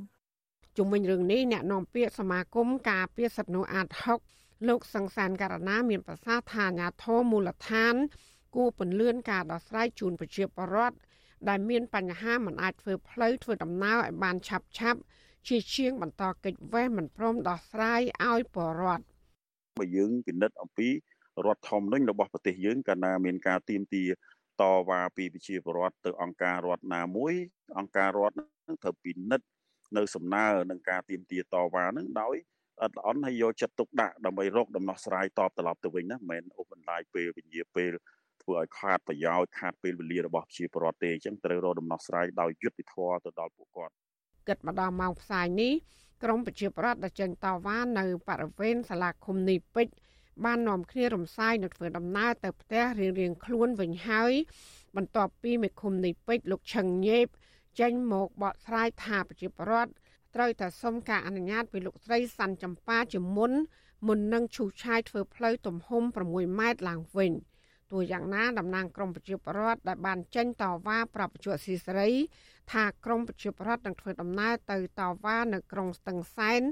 [0.76, 3.86] ជុំវិញរឿងនេះអ្នកនាំពាក្យសមាគមការពារសិទ្ធិមនុស្សអាត
[4.28, 7.94] 6លោកសង្សានករណាមានប្រសាសន៍ថាអាញាធមមូលដ្ឋាន
[8.54, 10.96] គួរពន្លឿនការដោះស្រាយជូនប្រជាពលរដ្ឋ
[11.48, 15.00] ដែលមានបញ្ហាមិនអាចធ្វើផ្លូវធ្វើដំណើរឲ្យបានឆាប់ឆាប់
[15.48, 19.04] ជាជាងបន្តកិច្ចវេះមិនព្រមដោះស្រាយឲ្យពលរដ្ឋ
[19.78, 20.88] បើយើងពិនិត្យអំពី
[21.46, 24.04] រដ្ឋធម្មនុញ្ញរបស់ប្រទេសយើងកាលណាមានការទៀមទា
[24.60, 27.34] តវ៉ាពីប្រជាពលរដ្ឋទៅអង្គការរដ្ឋណាមួយ
[27.78, 28.44] អង្គការរដ្ឋនឹ
[28.74, 29.46] ងត្រូវពិនិត្យ
[29.96, 32.36] នៅសំណើនឹងការទៀមទាតវ៉ានឹងដោយ
[32.82, 37.92] អត់ល្អន់ហើយយកចិត្តទុកដាក់ដើម្បីរកដំណោះស្រាយតបត្រឡប់ទៅវិញណាមិនមែនអូសបន្លាយពេលវិញ្ញាពេល
[38.42, 43.94] ធ្វើឲ្យខាតប្រយោជន៍ខាតពេលវេលារបស់ប្រជាពលរដ្ឋទេអញ្ចឹងត្រូវរកដំណោះស្រាយដោយយុត្តិធម៌ទៅដល់ពួកគាត់
[44.48, 45.72] គិតមកដល់ម៉ោងផ្សាយនេះ
[46.22, 49.94] ក្រមប្រជាពលរដ្ឋដែលចេញតវ៉ានៅបរិវេណសាលាឃុំនីពេជ្រ
[50.44, 54.32] បាននាំគ្នារំសាយនឹងធ្វើដំណើរទៅផ្ទះរៀងរៀងខ្លួនវិញហើយ
[54.96, 57.26] បន្ទាប់ពីមេឃុំនៃពេជ្រលោកឆឹងញេប
[57.80, 59.92] ចេញមកបកស្រាយថាប្រជាពលរដ្ឋ
[60.34, 63.52] ត្រូវតែសុំការអនុញ្ញាតពីលោកស្រីសាន់ចម្ប៉ាជាមុន
[64.06, 67.32] មុននឹងឈូសឆាយធ្វើផ្លូវទំហំ6ម៉ែត្រឡើងវិញ
[67.90, 72.10] ទោះយ៉ាងណាតំណាងក្រមប្រជាពលរដ្ឋដែលបានចេញតវ៉ាប្រាប់ជាស៊ីសេរី
[72.72, 76.62] ថាក្រមប្រជាពលរដ្ឋនឹងធ្វើដំណើរទៅតវ៉ានៅក្រុងស្ទឹងសែន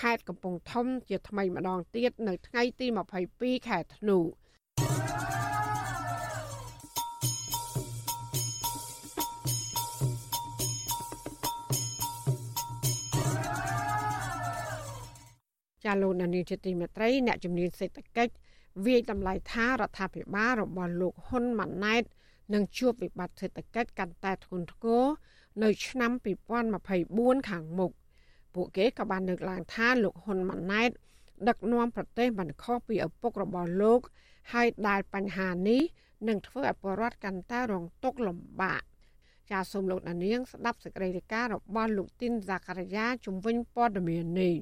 [0.00, 2.86] ខេត្តកំពង់ធំ ជាថ្មីម្ដងទៀតនៅថ្ងៃទី
[3.26, 4.18] 22ខែធ្នូ
[15.84, 18.32] ចាលោកនានីជាទីមេត្រីអ្នកជំនាញសេដ្ឋកិច្ច
[18.86, 22.02] វាយតម្លៃថារដ្ឋាភិបាលរបស់លោកហ៊ុនម៉ាណែត
[22.54, 25.04] នឹងជួបវិបត្តិសេដ្ឋកិច្ចកាន់តែធ្ងន់ធ្ងរ
[25.62, 26.12] នៅឆ្នាំ
[26.80, 27.92] 2024ខាងមុខ
[28.54, 30.90] ពួកគេក៏បានលើកឡើងថាលោកហ៊ុនម៉ាណែត
[31.48, 34.00] ដឹកនាំប្រទេសមិនខុសពីឪពុករបស់លោក
[34.52, 35.82] ហើយដែលបញ្ហានេះ
[36.28, 38.82] នឹងធ្វើឲ្យប្រជារដ្ឋកាន់តែរងទុក្ខលំបាក
[39.50, 44.54] ចាសសូមលោកដានៀងស្ដាប់សេចក្តីរាយការណ៍របស់លោកទីនហ្សាការីយ៉ាជំវិញព័ត៌មាននេះ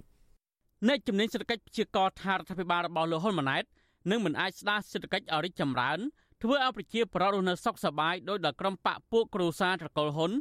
[0.86, 3.64] អ្នកជំនាញសេដ្ឋកិច្ចព្យាករណ៍ថារដ្ឋាភិបាលរបស់លោកហ៊ុនម៉ាណែត
[4.10, 5.98] នឹងមិនអាចស្ដារសេដ្ឋកិច្ចឲ្យរីកចម្រើន
[6.42, 10.32] ធ្វើឲ្យប្រជាពលរដ្ឋរស់នៅសុខសប្បាយដោយដល់ក្រុមបកពួកគ្រួសារត្រកូលហ៊ុន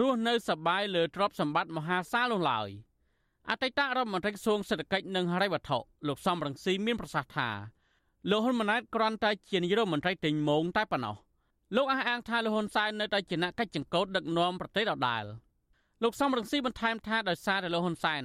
[0.00, 2.68] រស់នៅសប្បាយលើទ្រព្យសម្បត្តិមហាសាលនោះឡើយ
[3.50, 5.78] អតីតរដ្ឋមន្ត្រីក្រសួងសេដ្ឋកិច្ចនិងហិរញ្ញវត្ថុ
[6.08, 7.48] លោកសំរងស៊ីមានប្រសាសន៍ថា
[8.30, 11.16] លោកហ៊ុនម៉ាណែតគ្រាន់តែជានាយករដ្ឋមន្ត្រីទិញមងតែប៉ុណ្ណោះ
[11.76, 15.24] លោកអះអាងថាលោកហ៊ុនសែននៅតែជាអ្នកកិច្ចចង្កូតដឹកនាំប្រទេសដដែល
[16.02, 18.22] លោកសំរងស៊ីបន្ថែមថាដោយសារតែលោកហ៊ុនសែន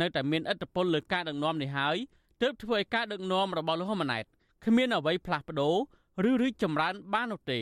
[0.00, 1.96] នៅតែមានឥទ្ធិពលលើការដឹកនាំនេះហើយ
[2.42, 4.24] ទើបធ្វើឲ្យការដឹកនាំរបស់លោកហ៊ុនម៉ាណែត
[4.64, 5.74] គ្មានអ្វីផ្លាស់ប្ដូរ
[6.30, 7.60] ឬរីកចម្រើនបាននោះទេ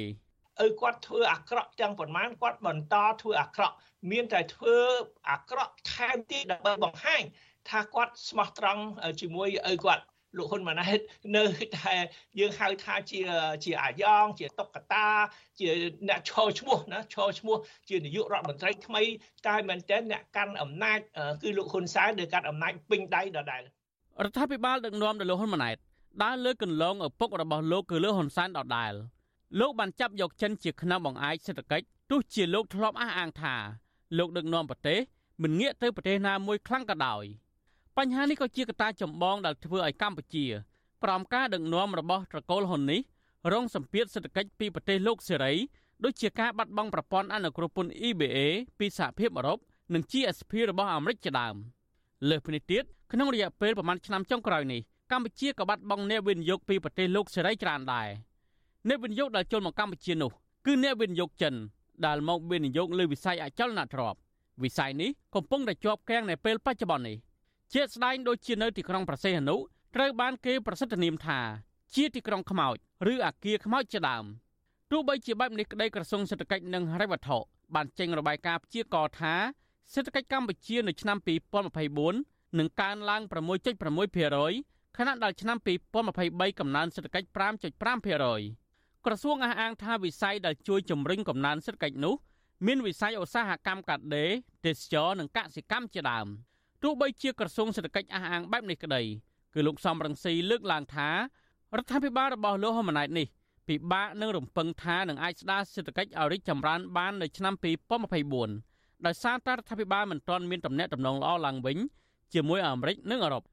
[0.64, 3.74] ឪគាត់ធ្វើអាក្រក់ទាំងប៉ុន្មានគាត់បន្តធ្វើអាក្រក់
[4.11, 4.76] មានតែធ្វើ
[5.31, 7.22] អាក្រក់ថែមទៀតដើម្បីបង្ហាញ
[7.68, 8.83] ថាគាត់ស្មោះត្រង់
[9.20, 10.03] ជាមួយឪគាត់
[10.37, 10.99] លោកហ៊ុនម៉ាណែត
[11.37, 11.45] នៅ
[11.76, 11.95] តែ
[12.39, 13.20] យើងហៅថាជា
[13.64, 15.07] ជាអាយ៉ងជាតុកតា
[15.61, 15.68] ជា
[16.09, 17.57] អ្នកឈរឈ្មោះណាឈរឈ្មោះ
[17.89, 19.03] ជានាយករដ្ឋមន្ត្រីថ្មី
[19.47, 20.99] តែមែនតើអ្នកកាន់អំណាច
[21.43, 23.62] គឺលោកហ៊ុនសែនដែលកាន់អំណាចពេញដៃដដែល
[24.25, 25.77] រដ្ឋាភិបាលដឹកនាំដោយលោកហ៊ុនម៉ាណែត
[26.23, 28.93] ដើរលើកន្លងឪពុករបស់លោកគឺលោកហ៊ុនសែនដដែល
[29.61, 33.55] លោកបានចាប់យកចិនជាខ្នងបង្អែកសេដ្ឋកិច្ចទោះជាលោកធ្លាប់អះអាងថា
[34.19, 34.99] លោកដឹកនាំប្រទេស
[35.43, 37.25] មិនងាកទៅប្រទេសណាមួយខ្លាំងក៏ដោយ
[37.97, 40.47] បញ្ហានេះក៏ជាកត្តាចម្បងដែលធ្វើឲ្យកម្ពុជា
[41.03, 43.01] ប្រមការដឹកនាំរបស់ត្រកូលហ៊ុននេះ
[43.53, 45.53] រងសម្ពាធសេដ្ឋកិច្ចពីប្រទេសលោកសេរី
[46.05, 48.39] ដូចជាការបាត់បង់ប្រព័ន្ធអនុគ្រោះពន្ធ EBA
[48.79, 49.59] ពីសហភាពអឺរ៉ុប
[49.95, 51.57] និង GSP របស់អាមេរិកជាដើម
[52.29, 58.09] លើសពីនេះទៀតក្នុងរយៈពេលប្រមាណឆ្នាំចុងក្រោយនេះកម្ពុជាក៏បាត់បង់អ្នកវិនិយោគពីប្រទេសលោកសេរីច្រើនដែរ
[58.89, 60.31] អ្នកវិនិយោគដែលចូលមកកម្ពុជានោះ
[60.66, 61.55] គឺអ្នកវិនិយោគចិន
[62.07, 64.18] ដែលមកវិនិយោគលើវិស័យអចលនទ្រព្យ
[64.62, 67.16] វិស័យនេះកំពុងតែជាប់គាំងនៅពេលបច្ចុប្បន្ននេះ
[67.73, 69.57] ជាស្ដែងដូចជានៅទីក្រុងប្រសេះអនុ
[69.95, 71.41] ត្រូវបានគេប្រសិទ្ធនាមថា
[71.95, 72.77] ជាទីក្រុងខ្មោច
[73.12, 74.25] ឬអាគារខ្មោចជាដើម
[74.91, 77.39] ទោះបីជាបែបនេះក្តីក្រសួងសេដ្ឋកិច្ចនិងហិរញ្ញវត្ថុ
[77.75, 79.35] បានចេញរបាយការណ៍ព្យាករណ៍ថា
[79.95, 81.18] សេដ្ឋកិច្ចកម្ពុជានៅឆ្នាំ
[81.88, 83.22] 2024នឹងកើនឡើង
[84.11, 85.57] 6.6%ខណៈដែលឆ្នាំ
[86.09, 87.28] 2023កំណើនសេដ្ឋកិច្ច
[87.76, 92.14] 5.5%ក្រសួងអះអាងថាវិស័យដែលជួយជំរុញកំណើនសេដ្ឋកិច្ចនោះ
[92.66, 94.30] មានវិស័យឧស្សាហកម្មកាត់ដេរ
[94.66, 96.26] ទេសចរនិងកសិកម្មជាដើម
[96.82, 99.03] ទោះបីជាក្រសួងសេដ្ឋកិច្ចអះអាងបែបនេះក្តី
[99.55, 101.09] គឺលោកសំរងស៊ីលើកឡើងថា
[101.76, 103.26] រដ្ឋាភិបាលរបស់លោកហ៊ុនម៉ាណែតនេះ
[103.68, 108.70] ពិបាកនឹងរំពឹងថានឹងអាចស្ដារសេដ្ឋកិច្ចឲ្យរីកចម្រើនបាននៅឆ្នាំ2024
[109.07, 111.78] ដោយសារតែរដ្ឋាភិបាលមិនទាន់មានទំនាក់ទំនងល្អឡើងវិញ
[112.34, 113.44] ជាមួយអាមេរិកនិងអឺរ៉ុប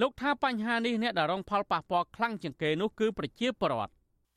[0.00, 3.92] លោកថាបញ្ហានេះអ្នកដែលរងផលប៉ះពាល់ខ្លាំងជាងគេនោះគឺប្រជាពលរដ្ឋ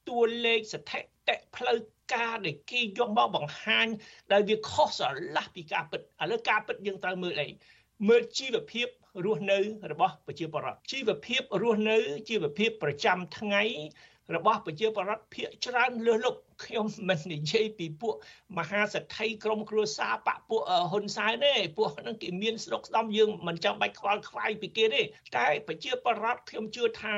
[0.10, 1.78] តួលេខស្ថិតិផ្លូវ
[2.14, 3.88] ការដែលគេយកមកបង្ហាញ
[4.32, 7.48] ដែលវាខុសស្រឡះពីការពិតឥឡូវការពិតយើងត្រូវមើលអី
[8.08, 8.88] មើលជីវភាព
[9.26, 9.60] រស់នៅ
[9.92, 11.98] របស់ប្រជាពលរដ្ឋជីវភាពរស់នៅ
[12.30, 13.64] ជីវភាពប្រចាំថ្ងៃ
[14.36, 18.16] របស់ប្រជាពលរដ្ឋភាគច្រើនលើសលុបខ្ញុំមិននិយាយពីពួក
[18.58, 20.62] មហាសេដ្ឋីក្រមគ្រួសារបពពួក
[20.92, 25.02] ហ៊ុនសែនទេពួកហ្នឹងគេមានស្រុកស្ដំយើងមិនចាំបាច់ខ្វល់ខ្វាយពីគេទេ
[25.38, 27.12] តែប្រជាពលរដ្ឋខ្ញុំជឿថា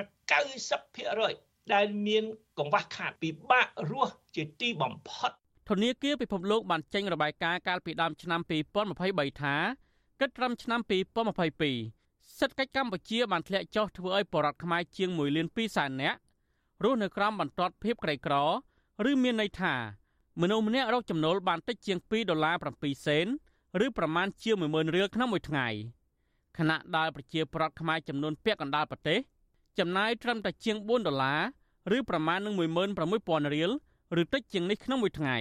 [0.83, 2.23] 90%ដែលមាន
[2.59, 5.31] កង្វះខាតពិបាករស់ជាទីបំផុត
[5.69, 8.41] ធនាគារពិភពលោកបានចេញរបាយការណ៍កាលពីដើមឆ្នាំ
[8.89, 9.55] 2023ថា
[10.19, 10.79] គិតត្រឹមឆ្នាំ
[11.79, 16.17] 2022សេដ្ឋកិច្ចកម្ពុជាបានធ្លាក់ចុះធ្វើឲ្យបរតខ្មែរជាង1លាន2សែននាក់
[16.83, 18.35] រស់នៅក្រោមបន្ទាត់ភាពក្រីក្រ
[19.09, 19.73] ឬមានន័យថា
[20.41, 23.25] មនុស្សម្នាក់រកចំណូលបានតិចជាង2ដុល្លារ7សេន
[23.85, 25.67] ឬប្រមាណជា10000រៀលក្នុងមួយថ្ងៃ
[26.57, 29.19] ខណៈដែលប្រជាប្រដ្ឋខ្មែរចំនួនពាក់កណ្ដាលប្រទេស
[29.79, 31.33] ចំណាយត្រឹមតែជាង4ដុល្លា
[31.91, 32.55] រឬប្រមាណនឹង
[32.99, 33.71] 16000រៀល
[34.21, 35.37] ឬតិចជាងនេះក្នុងមួយថ្ងៃ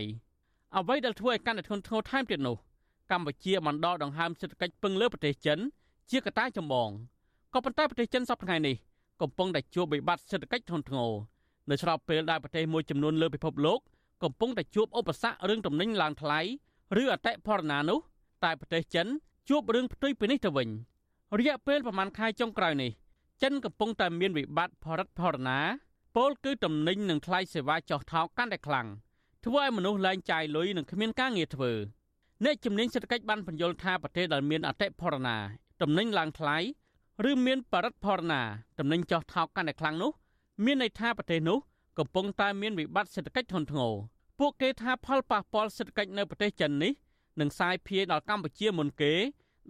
[0.76, 2.56] អ្វីដែលធ្វើឲ្យកាន់តែធ្ងន់ធ្ងរថែមទៀតនោះ
[3.10, 5.58] កម្ពុជាបណ្ដោះដង្ហើមសេដ្ឋកិច្ចពឹងលើប្រទេសចិន
[6.10, 6.90] ជាកត្តាចម្បង
[7.54, 8.76] ក៏ប៉ុន្តែប្រទេសចិនសប្តាហ៍ថ្ងៃនេះ
[9.22, 11.12] កំពុងតែជួបវិបត្តិសេដ្ឋកិច្ចធ្ងន់ធ្ងរ
[11.70, 13.80] នៅស្របពេលដែលប្រទេសមួយចំនួនលើពិភពលោក
[14.22, 16.40] កំពុងតែជួបឧបសគ្គរឿងទំនិញឡើងថ្លៃ
[17.02, 17.98] ឬអតិផរណានោះ
[18.44, 19.06] តែប្រទេសចិន
[19.48, 20.68] ជួបរឿងផ្ទុយពីនេះទៅវិញ
[21.38, 22.90] រយៈពេលប្រមាណខែចុងក្រោយនេះ
[23.42, 25.58] ចិនកំពុងតែមានវិបត្តិផលិតផរណា
[26.16, 28.86] ពលគឺទំនិញនិងថ្លៃសេវាចុះថោកកាន់តែខ្លាំង
[29.44, 31.72] ធ្វើឲ្យមនុស្សលែងចាយលុយនិងគ្មានការងារធ្វើ
[32.44, 35.36] អ្នកជំនាញសេដ្ឋកិច្ចបានបញ្យល់ថាប្រទេសដែលមានអតិផរណា
[35.82, 36.56] ទំនិញឡើងថ្លៃ
[37.26, 38.42] ឬមានបរិបទផរណា
[38.78, 40.10] តំណែងចោះថោកកាន់តែខ្លាំងនោះ
[40.64, 41.58] មានន័យថាប្រទេសនោះ
[41.98, 43.92] កំពុងតែមានវិបត្តិសេដ្ឋកិច្ចធ្ងន់ធ្ងរ
[44.38, 46.92] ពួកគេថាផលប៉ះពាល់សេដ្ឋកិច្ចនៅប្រទេសចិននេះ
[47.40, 49.12] នឹងសាយភាយដល់កម្ពុជាមុនគេ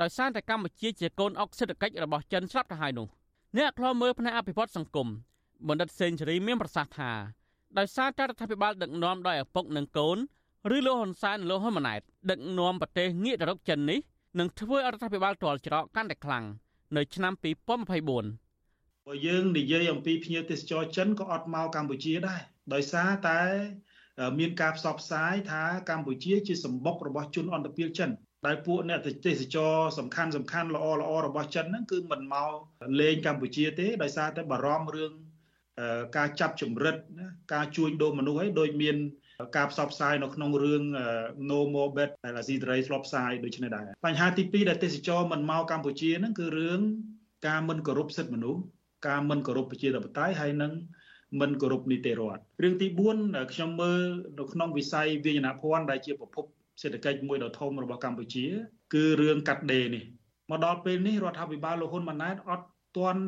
[0.00, 3.08] ដោយសារតែកម្ពុជាជាកូនអុកសេដ្ឋកិច្ចរបស់ចិនស្រាប់ទៅហើយនោះ
[3.56, 5.08] អ្នកខ្លោមើលផ្នែកអភិវឌ្ឍសង្គម
[5.68, 7.10] បណ្ឌិតសេនស៊ូរីមានប្រសាសន៍ថា
[7.78, 10.18] ដោយសារតែរដ្ឋាភិបាលដឹកនាំដោយឪពុកនិងកូន
[10.76, 13.98] ឬលោកហ៊ុនសែននិងលោកហ៊ុនម៉ាណែតដឹកនាំប្រទេសងាកទៅរកចិននេះ
[14.38, 16.44] នឹងធ្វើឲ្យរដ្ឋាភិបាលទាល់ច្រកកាន់តែខ្លាំង
[16.96, 22.40] នៅឆ្នាំ2024បើយើងនិយាយអំពីភ្ញៀវទេសចរចិនក៏អត់មកកម្ពុជាដែរ
[22.74, 23.40] ដោយសារតែ
[24.38, 28.10] មានការផ្សព្វផ្សាយថាកម្ពុជាជាសម្បុករបស់ជនអន្តរជាតិចិន
[28.46, 32.50] ដែលពួកអ្នកទេសចរសំខាន់សំខាន់ល្អល្អរបស់ចិនហ្នឹងគឺមិនមក
[33.00, 35.12] លេងកម្ពុជាទេដោយសារតែបារម្ភរឿង
[36.16, 36.96] ការចាប់ចម្រិត
[37.54, 38.96] ការជួញដូរមនុស្សឲ្យដូចមាន
[39.56, 40.82] ការផ្សព្វផ្សាយនៅក្នុងរឿង
[41.50, 46.80] No More Bet ដែលអាស៊ីសេរីធ្លាប់ផ្សាយដូចនេះដែរបញ្ហាទី2ដែលទេសចរមិនមកកម្ពុជាហ្នឹងគឺរឿង
[47.48, 48.60] ការមិនគោរពសិទ្ធិមនុស្ស
[49.08, 50.72] ការមិនគោរពប្រជាធិបតេយ្យហើយនឹង
[51.40, 52.86] មិនគោរពនីតិរដ្ឋរឿងទី
[53.18, 54.02] 4ខ្ញុំមើល
[54.38, 56.44] នៅក្នុងវិស័យវិញ្ញាណភ័ណ្ឌដែលជាប្រភព
[56.82, 58.46] សេដ្ឋកិច្ចមួយដ៏ធំរបស់កម្ពុជា
[58.94, 60.04] គឺរឿងកាត់ដេរនេះ
[60.50, 62.66] មកដល់ពេលនេះរដ្ឋាភិបាលលោកហ៊ុនម៉ាណែតអត់
[62.96, 63.22] ទាន់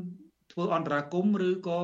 [0.52, 1.82] ធ្វើអន្តរាគមឬក៏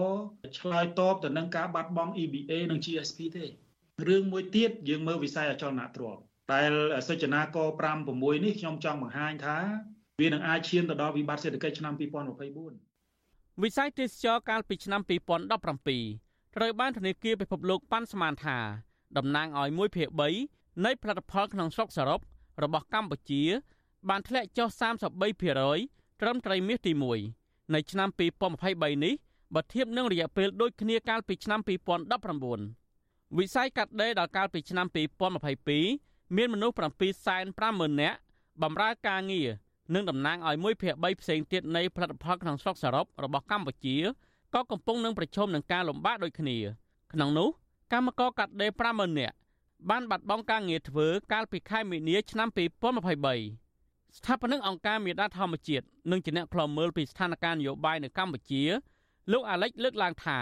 [0.58, 3.46] ឆ្លើយតបទៅនឹងការបាត់បង់ EBA និង GSP ទេ
[4.04, 6.22] រឿងមួយទៀតយើងមើលវិស័យអចលនទ្រព្យ
[6.52, 6.72] ដែល
[7.08, 9.58] សិចនាក5 6នេះខ្ញុំចង់បង្ហាញថា
[10.20, 18.58] វានឹងអាចឈានទៅដល់វិបត្តិសេដ្ឋកិច្ចឆ្នាំ2024វិស័យទេសចរកាលពីឆ្នាំ2017ត្រូវបានធនាគារពិភពលោកប៉ាន់ស្មានថា
[19.16, 20.08] តំណាងឲ្យ1ភាគ
[20.46, 22.20] 3នៃផលិតផលក្នុងស្រុកសរុប
[22.62, 23.42] របស់កម្ពុជា
[24.08, 24.68] បានធ្លាក់ចុះ
[25.44, 26.92] 33%ត្រឹមត្រីមាសទី
[27.32, 28.08] 1នៅឆ្នាំ
[28.56, 29.14] 2023នេះ
[29.54, 32.85] បើធៀបនឹងរយៈពេលដូចគ្នាកាលពីឆ្នាំ2019
[33.34, 34.86] វិស័យកាត់ដេរដល់កាលពីឆ្នាំ
[35.60, 36.74] 2022មានមនុស្ស
[37.36, 38.18] 750,000នាក់
[38.62, 39.48] បម្រើការងារ
[39.94, 43.96] និងតំណាងឲ្យ1ភាគ3ផ្សេងទៀតនៃផលិតផលក្នុងស្រុកសរុបរបស់កម្ពុជា
[44.54, 46.56] ក៏កំពុងនឹងប្រឈមនឹងការលំបាកដូចគ្នា
[47.12, 47.48] ក្នុងនោះ
[47.92, 49.34] កម្មករកាត់ដេរ50000នាក់
[49.90, 58.62] បានបាត់បង់ការងារធ្វើកាលពីខែមីនាឆ្នាំ2023ស្ថាបនិកអង្គការមេដាធម្មជាតិនិងជាអ្នកខ្លំមើលពីស្ថានភាពនយោបាយនៅកម្ពុជា
[59.32, 60.38] លោកអាលិចលើកឡើងថា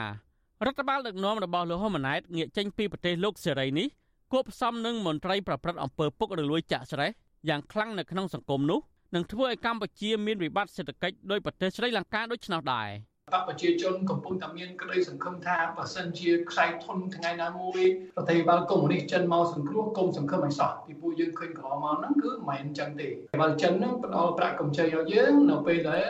[0.67, 3.87] រដ្ឋបាលដឹកនាំរបស់លោកហ៊ុនម៉ាណែតងាកចេញពីប្រទេសលោកសេរីនេះ
[4.33, 7.11] គួបផ្សំនឹងមន្ត្រីប្រព្រឹត្តអំពើពុករលួយចាក់ស្រេះ
[7.49, 8.81] យ៉ាងខ្លាំងនៅក្នុងសង្គមនោះ
[9.15, 12.91] នឹងធ្វើឲ្យកម្ពុជាមានវិបត្តិសេដ្ឋកិច្ចដោយប្រទេសស្រីលង្កាដូចឆ្នោតដែរ
[13.33, 17.81] បកប្រជាជនកំពុងតែមានក្តីសង្ឃឹមថាបើសិនជាខ្សែធនថ្ងៃណាមួយ
[18.17, 23.09] ប្រទេសបាលកុម្មុយនីសចិនមកសង្គ្រោះគុំសង្ឃឹមឲ្យសោះពីពួកយើងឃើញកន្លងមកហ្នឹងគឺមិនមែនអញ្ចឹងទេ
[23.41, 26.09] បើចិនហ្នឹងផ្ដល់ប្រាក់កម្ចីឲ្យយើងនៅពេលដែល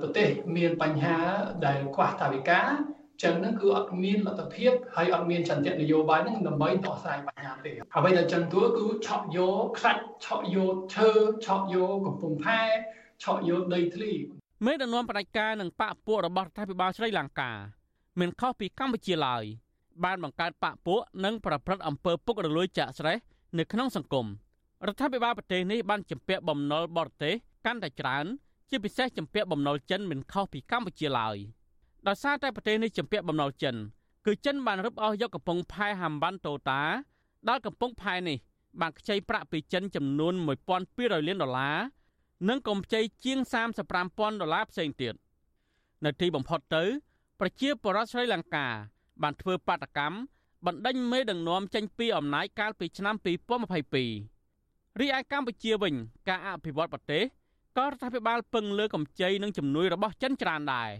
[0.00, 1.16] ប្រទេសមានបញ្ហា
[1.66, 2.60] ដែលខ្វះថវិកា
[3.22, 11.08] ចឹងហ្នឹងគឺអត់មានលទ្ធភាពហើយអត់មានចន្ទៈនយោបាយហ្នឹងដើម្បីដោះស្រាយបញ្ហាទេអ្វីដែលចឹងទួគឺឆក់យកខ្លាច់ឆក់យកឈើ
[11.44, 12.60] ឆក់យកកំពង់ផែ
[13.22, 14.12] ឆក់យកដីធ្លី
[14.66, 17.52] មេដឹកនាំផ្ដាច់ការនិងបកពួករបស់រដ្ឋាភិបាលស្រីលង្កា
[18.20, 19.44] មិនខុសពីកម្ពុជាឡើយ
[20.04, 23.16] បានបង្កើតបកពួកនិងប្រព្រឹត្តអំពើពុករលួយចាក់ស្រេះ
[23.58, 24.26] នៅក្នុងសង្គម
[24.86, 27.34] រដ្ឋាភិបាលប្រទេសនេះបានជំពាក់បំណុលបរទេស
[27.66, 28.26] កាន់តែច្រើន
[28.70, 31.36] ជាពិសេសជំពាក់បំណុលចិនមិនខុសពីកម្ពុជាឡើយ
[32.08, 33.76] ដោយសារតែប្រទេសនេះជំពាក់បំណុលចិន
[34.26, 36.82] គឺចិនបានរឹបអូសយកកំពង់ផែហាំវ៉ាន់តូតា
[37.48, 38.38] ដល់កំពង់ផែនេះ
[38.80, 40.34] បានខ្ចីប្រាក់ពីចិនចំនួន
[40.80, 41.78] 1200លានដុល្លារ
[42.48, 43.38] និងកម្ចីជាង
[43.90, 45.14] 35,000ដុល្លារផ្សេងទៀត
[46.04, 46.84] នៅទីបំផុតទៅ
[47.40, 48.66] ប្រជាពលរដ្ឋស្រីលង្កា
[49.22, 50.16] បានធ្វើបាតកម្ម
[50.66, 55.94] បណ្ដេញមេដឹកនាំចេញពីអំណាចកាលពីឆ្នាំ2022រីឯកម្ពុជាវិញ
[56.28, 57.24] ការអភិវឌ្ឍប្រទេស
[57.78, 60.90] ក៏រដ្ឋាភិបាលពឹងលើកម្ចីនិងជំនួយរបស់ចិនច្រើនដែរ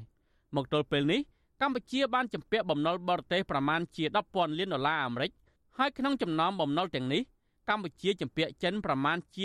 [0.57, 1.21] មកទល់ពេលនេះ
[1.61, 5.31] កម្ពុជាបានជំពាក់បំណុលបរទេសប្រមាណជា10,000លានដុល្លារអាមេរិក
[5.79, 7.23] ហើយក្នុងចំណោមបំណុលទាំងនេះ
[7.69, 9.45] កម្ពុជាជំពាក់ចិនប្រមាណជា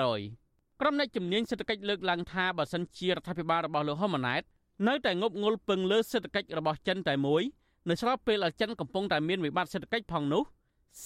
[0.00, 4.42] 40%ក្រុមអ្នកជំនាញសេដ្ឋកិច្ចលើកឡើងថាបើសិនជារដ្ឋាភិបាលរបស់លោកហ៊ុនម៉ាណែត
[4.88, 7.42] នៅតែងប់ងល់ពឹងលើសេដ្ឋកិច្ចរបស់ចិនតែមួយ
[7.88, 10.42] នៅស្របពេលដែលចិនកំពុងតែមានវិបត្តិសេដ្ឋកិច្ចផងនោះ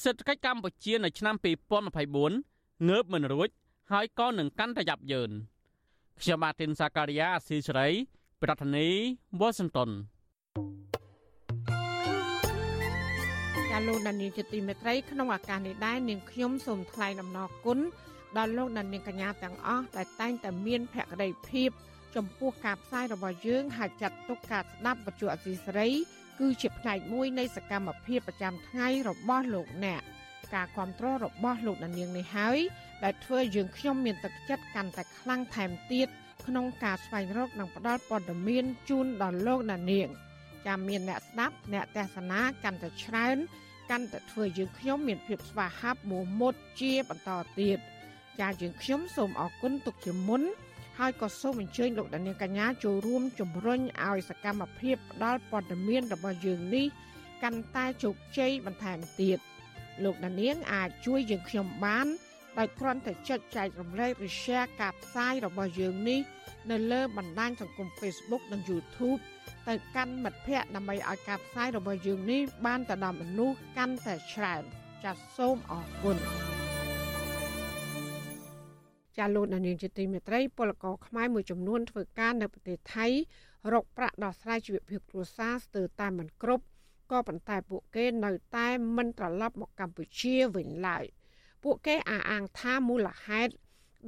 [0.03, 1.35] សេដ្ឋកិច្ចកម្ពុជានៅឆ្នាំ
[2.13, 3.49] 2024ងើបមិនរួច
[3.93, 5.31] ហើយក៏នឹងកាន់តែយ៉ាប់យ៉ឺន
[6.21, 7.89] ខ្ញុំបាទទីនសាការីយ៉ាអស៊ីសេរី
[8.43, 9.91] ប្រធានាធិបតី Washington
[13.77, 17.79] ាលោកដានីជាទីមេត្រីក្នុងឱកាសនេះដែរនាងខ្ញុំសូមថ្លែងអំណរគុណ
[18.39, 21.71] ដល់លោកអ្នកនាងកញ្ញាទាំងអស់ដែលតែងតែមានភក្ដីភាព
[22.17, 25.89] ចំពោះការផ្សាយរបស់យើងហើយចាត់ទុកការស្ដាប់វិទ្យុអសីសេរី
[26.41, 30.03] គឺជាផ្នែកមួយនៃសកម្មភាពប្រចាំថ្ងៃរបស់លោកអ្នក
[30.55, 32.59] ការគ្រប់គ្រងរបស់លោកអ្នកនាងនេះហើយ
[33.05, 36.09] ដែលធ្វើយើងខ្ញុំមានទឹកចិត្តកាន់តែខ្លាំងថែមទៀត
[36.47, 40.09] ក្នុងការស្វែងរកនិងផ្តល់ព័ត៌មានជូនដល់លោកអ្នកនាង
[40.67, 43.37] ចាំមានអ្នកស្ដាប់អ្នកទេសនាកាន់តែច្រើន
[43.91, 47.31] កាន់តែធ្វើយើងខ្ញុំមានភាពស្វាហាប់មោះមុតជាបន្ត
[47.61, 47.79] ទៀត។
[48.41, 50.43] ចាយើងខ្ញុំសូមអរគុណទុកជាមុន
[50.99, 56.87] ហើយក៏សូមអញ្ជើញលោកដានៀងកញ្ញាចូលរួមជំរុញឲ្យសកម្មភាពផ្ដល់ព័ត៌មានរបស់យើងនេះ
[57.43, 59.39] កាន់តែជោគជ័យបន្ថែមទៀត
[60.05, 62.07] លោកដានៀងអាចជួយយើងខ្ញុំបាន
[62.59, 66.21] ដោយគ្រាន់តែចុចចែករំលែកឬ share ការផ្សាយរបស់យើងនេះ
[66.71, 69.21] នៅលើបណ្ដាញសង្គម Facebook និង YouTube
[69.69, 74.63] ទៅកាន់មិត្តភ័ក្តិដើម្បីឲ្យការផ្សាយរបស់យើងនេះបានទៅដល់មនុស្សកាន់តែច្រើន
[75.05, 76.17] ចាសសូមអរគុណ
[79.19, 83.07] ចាលោកនាងជាទីមេត្រីពលករខ្មែរមួយចំនួនធ្វើការនៅប្រទេសថៃ
[83.73, 86.65] រកប្រាក់ដោះស្រាយជីវភាពគ្រួសារស្ទើរតែមិនគ្រប់
[87.11, 91.05] ក៏ប៉ុន្តែពួកគេនៅតែមិនត្រឡប់មកកម្ពុជាវិញឡើយ
[91.63, 93.53] ពួកគេអះអាងថាមូលហេតុ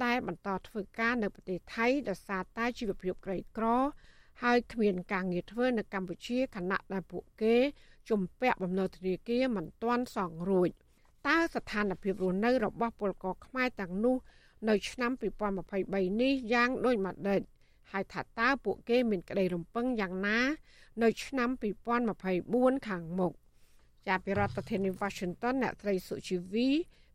[0.03, 3.65] ដែលបន្តធ្វើការនៅប្រទេសថៃដោយសារតែជីវភាពក្រីក្រ
[4.43, 7.55] ហើយគ្មានការងារធ្វើនៅកម្ពុជាខណៈដែលពួកគេ
[8.09, 10.69] ជំពាក់បំណុលធនាគារមិនទាន់សងរួច
[11.27, 14.15] តើស្ថានភាពរស់នៅរបស់ពលករខ្មែរទាំងនោះ
[14.69, 15.11] នៅឆ្នាំ
[15.65, 17.41] 2023នេះយ៉ាងដូចម្ដេច
[17.91, 20.39] ហើយថាតើពួកគេមានក្តីរំពឹងយ៉ាងណា
[21.03, 21.49] នៅឆ្នាំ
[22.17, 23.33] 2024ខាងមុខ
[24.07, 26.69] ជាពីរដ្ឋធានី Washington អ្នកត្រីសុជីវី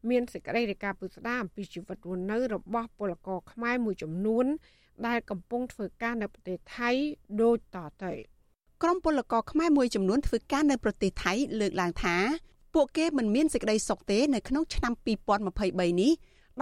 [0.09, 4.46] មានសេចក្តីរាយការណ៍ពុស្ដាអំពីជីវិតរស់នៅរបស់ពលករខ្មែរមួយចំនួន
[5.07, 6.90] ដែលកំពុងធ្វើការនៅប្រទេសថៃ
[7.42, 8.12] ដូចតទៅ
[8.82, 12.16] ក្រុមពលករខ្មែរមួយចំនួនធ្វើការនៅប្រទេសថៃលើកឡើងថា
[12.74, 14.92] ពួកគេមិនមានសេចក្តីសុខទេនៅក្នុងឆ្នាំ
[15.46, 16.12] 2023នេះ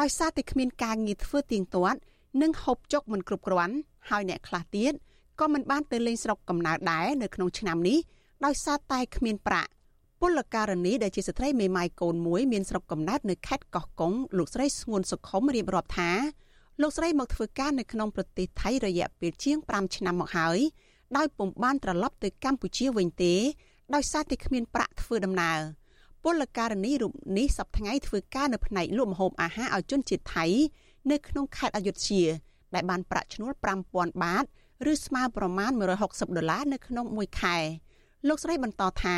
[0.00, 2.00] ដោយសារតែគ្មានការងារធ្វើទៀងទាត់
[2.42, 3.74] និងហូបចុកមិនគ្រប់គ្រាន់
[4.10, 4.92] ហើយអ្នកខ្លះទៀត
[5.40, 7.98] ក៏មិនបានទៅលេងស្រុកកំណើតដែរនៅក្នុងឆ្នាំនេះ
[8.44, 9.70] ដោយសារតែគ្មានប្រាក់
[10.20, 16.10] ពលករនីដែលជាស្ត្រីមេម៉ាយកូនមួយមានស្រុកកំណើតនៅខេត្តកោះកុងលោកស្រីស្ងួនសុខុមរៀបរាប់ថា
[16.82, 20.58] លោកស្រីមកធ្វើការនៅក្នុងប្រទេសថៃរយៈពេលជាង5ឆ្នាំមកហើយ
[21.16, 23.34] ដោយពុំបានត្រឡប់ទៅកម្ពុជាវិញទេ
[23.94, 25.58] ដោយសារតែគ្មានប្រាក់ធ្វើដំណើរ
[26.24, 30.46] ពលករនីរូបនេះសប្តាហ៍ថ្ងៃធ្វើការនៅផ្នែកលក់ម្ហូបអាហារឲ្យជនជាតិថៃ
[31.10, 32.24] នៅក្នុងខេត្តអយុធ្យា
[32.74, 33.52] ដែលបានប្រាក់ឈ្នួល
[33.88, 34.44] 5000បាត
[34.92, 35.70] ឬស្មើប្រមាណ
[36.04, 37.56] 160ដុល្លារនៅក្នុងមួយខែ
[38.28, 39.16] លោកស្រីបន្តថា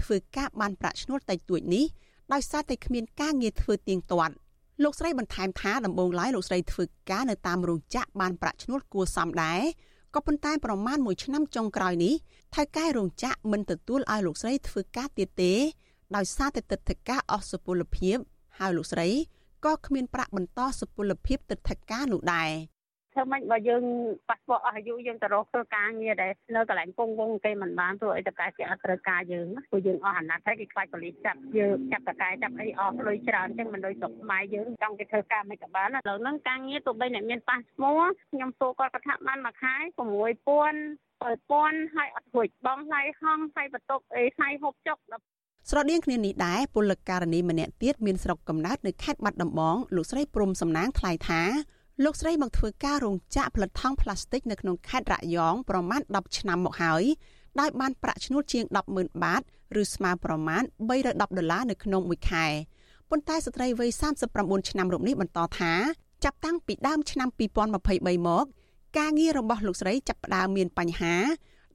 [0.00, 1.84] ធ្វើការបានប្រាក់ឈ្នួលតិចតួចនេះ
[2.32, 4.34] ដោយសារតែគ្មានការងារធ្វើទៀងទាត់
[4.82, 9.62] លោកស្រីបន្ថែមថាដំបូងឡើយលោកស្រីធ្វើការនៅតាមរោងចក្របានប្រាក់ឈ្នួលគួរសមដែរ
[10.14, 12.14] ក៏ប៉ុន្តែប្រមាណ1ឆ្នាំចុងក្រោយនេះ
[12.54, 15.52] ថៅកែរោងចក្រមិនទទួលឲ្យលោកស្រីធ្វើការទៀតទេ
[16.16, 18.16] ដោយសារតែទឹកធការអស់សុពលភាព
[18.58, 19.08] ហើយលោកស្រី
[19.64, 22.50] ក៏គ្មានប្រាក់បន្តសុពលភាពទឹកធការនោះដែរ
[23.12, 23.84] ធ្វើម៉េចបើយើង
[24.28, 44.98] ប៉ាសពតអស់អាយុយើងទៅរកធ្វើការងារដែលនៅកន្លែងពងវងគេមិនបានព្រោះអីតកែគេអត់ត្រូវការយើងព្រោះយើងអស់អាណត្តិហើយគេខ្លាចប៉ូលីសចាប់យើងចាប់តកែចាប់អីអស់លុយច្រើនអញ្ចឹងមិនដូចស្រុកខ្មែរយើងចង់គេធ្វើការមិនក៏បានឥឡូវហ្នឹងការងារទោះបីអ្នកមានប៉ាសពតខ្ញុំសួរគាត់គាត់ថាបានមួយខែ6000 7000ហើយអត់រួចបងថ្លៃហងថ្លៃបន្ទប់អីថ្លៃហូបចុក
[45.70, 51.42] ស្រដៀងគ្នានេះដែរពលករនីម្នាក់ទៀតមានស្រុកកំណើតនៅខេត្តបាត់ដំបងលោកស្រីព្រំសំណាងថ្លែងថា
[52.04, 57.04] លោកស្រីមកធ្វើការរោងចក្រផលិតថង់ផ្លាស្ទិកនៅក្នុងខេត្តរយងប្រមាណ10ឆ្នាំមកហើយ
[57.60, 59.42] ដោយបានប្រាក់ឈ្នួលជាង100000បាត
[59.80, 62.46] ឬស្មើប្រមាណ310ដុល្លារនៅក្នុងមួយខែ
[63.10, 63.90] ប៉ុន្តែស្ត្រីវ័យ
[64.30, 65.72] 39ឆ្នាំរូបនេះបន្តថា
[66.24, 68.44] ចាប់តាំងពីដើមឆ្នាំ2023មក
[68.98, 71.14] ការងាររបស់លោកស្រីចាប់ផ្ដើមមានបញ្ហា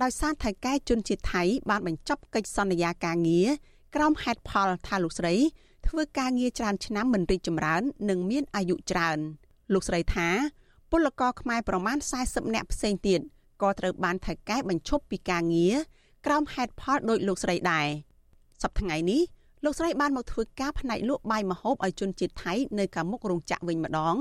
[0.03, 3.47] ដោយសារថៅកែជនជាតិថៃបានបញ្ចប់កិច្ចសន្យាការងារ
[3.95, 5.35] ក្រោមហេតុផលថាលោកស្រី
[5.87, 9.19] ធ្វើការងារច្រើនឆ្នាំមិនរីកចម្រើន និងមានអាយុច្រើន។
[9.73, 10.29] លោកស្រីថា
[10.91, 13.19] ពលករខ្មែរប្រមាណ40នាក់ផ្សេងទៀត
[13.61, 15.75] ក៏ត្រូវបានថៅកែបញ្ឈប់ពីការងារ
[16.25, 17.87] ក្រោមហេតុផលដោយលោកស្រីដែរ
[18.63, 19.21] សប្តាហ៍ថ្ងៃនេះ
[19.63, 24.15] លោកស្រីបានមកធ្វើការផ្នែកលក់បាយម្ហូបឲ្យជនជាតិថៃនៅខាងមុខរោងចក្រវិញម្ដង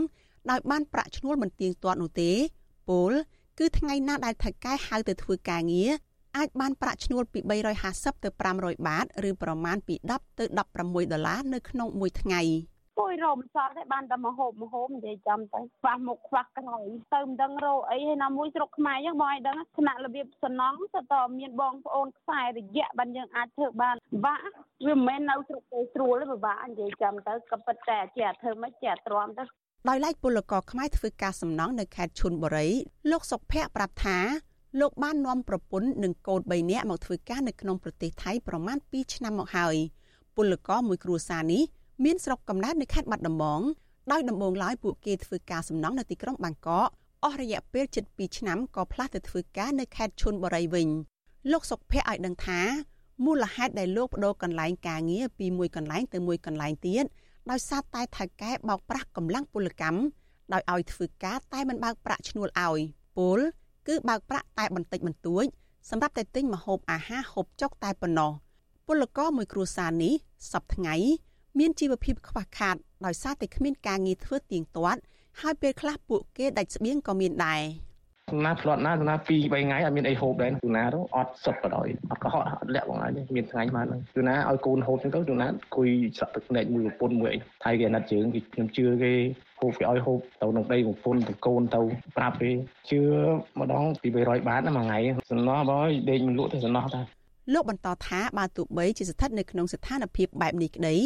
[0.51, 2.32] ដោយបានប្រាក់ឈ្នួលមិនទៀងទាត់នោះទេ
[2.88, 3.12] ពល
[3.59, 5.90] គឺថ្ងៃណាដែលថៅកែហៅទៅធ្វើការងារ
[6.36, 7.40] អាចបានប្រាក់ឈ្នួលពី
[7.82, 8.28] 350ទៅ
[8.59, 10.59] 500បាត ឬប្រមាណពី10ទៅ16
[11.12, 12.42] ដុល្លារនៅក្នុងមួយថ្ងៃ។
[12.99, 24.47] ពួយរមសល់តែបានតែមកហូបមកហូបនិយាយចាំទៅខ្វះមុខខ្វះក្រោយទៅមិនដឹងរកអីហើយណាមួយស្រុកខ្មែរចឹងបងឲ្យដឹងថ្នាក់របៀបសំណងទៅតមានបងប្អូនខ្សែរយៈបានយើងអាចធ្វើបានបាក់
[24.86, 29.42] វាមិនមែននៅស្រុកទេស្រួលទេពិបាកនិយាយចាំទៅក៏ពិតតែជាធ្វើមិនជាទ្រាំទៅ
[29.88, 32.68] ដោយឡែកពលករខ្មែរធ្វើការសំណង់នៅខេត្តឈុនបុរី
[33.11, 34.18] លោកសុកភ័ក្រប្រាប់ថា
[34.80, 39.76] លោកបាននាំប្រពន្ធនិងកូន3នាក់មកធ្វើការនៅក្នុងប្រទេសថៃប្រមាណ2ឆ្នាំមកហើយ
[40.36, 41.62] ពលករមួយគ្រួសារនេះ
[42.03, 43.61] មានស្រុកកំណើតនៅខេត្តបាត់ដំបង
[44.12, 46.88] ដោយដំបូងឡើយពួកគេធ្វើការសំណង់នៅទីក្រុងបាងកក
[47.24, 50.88] អស់រយៈពេលជិត2ឆ្នាំក៏ផ្លាស់ទៅធ្វើការនៅខេត្តឈុនបុរីវិញ
[51.53, 52.61] លោកសុកភ័ក្រឲ្យដឹងថា
[53.24, 57.05] មូលហេតុដែលលោកបដូរកន្លែងការងារពីមួយកន្លែងទៅមួយកន្លែងទៀត
[57.51, 60.01] ដោយសារតែថៅកែបោកប្រាស់កម្លាំងពលកម្ម
[60.53, 62.80] ដោយឲ្យធ្វើការតែមិនបើកប្រាក់ឈ្នួលឲ្យ
[63.16, 63.38] ពល
[63.88, 65.45] គឺបើកប្រាក់តែបន្តិចបន្តួច
[65.90, 68.32] សម្រាប់តែទិញម្ហូបអាហារហូបចុកតែប៉ុណ្ណោះ
[68.86, 70.12] ពលករមួយគ្រួសារនេះ
[70.53, 70.97] សប្តាហ៍ថ្ងៃ
[71.61, 72.76] មានជីវភាពខ្វះខាត
[73.07, 75.00] ដោយសារតែគ្មានការងារធ្វើទៀងទាត់
[75.40, 77.62] ហើយពេលខ្លះពួកគេដាច់ស្បៀងក៏មានដែរ
[78.32, 85.46] សំណាផ្្លាត់ណាសំណា2 3ថ្ងៃអត់មានអីហូបដែរទូណាទៅអត់សុទ្ធបដ ாய் អត់កុហកអត់លាក់បងហើយមានថ្ងៃបានហ្នឹងទូណាឲ្យកូនហូបចឹងទៅទូណា
[85.76, 85.88] គួយ
[86.18, 89.12] ស្រក់ទឹកភ្នែកមួយប្រពន្ធមួយអីថៃគេណាត់ជើងគេខ្ញុំជឿគេ
[89.61, 91.80] ហូបគេឲ្យហូបទៅក្នុងដីប្រពន្ធទៅកូនទៅ
[92.16, 92.50] ប្រាប់គេ
[92.90, 93.00] ជឿ
[93.61, 95.00] ម្ដងពី300បាតណាមួយថ្ងៃ
[95.30, 97.00] សំណោះបងអើយដេកមិនលក់ទេសំណោះតា
[97.52, 100.96] លោកបន្តថាបើទោះបីជាស្ថិតនៅក្នុងស្ថានភាពបែបនេះក្តី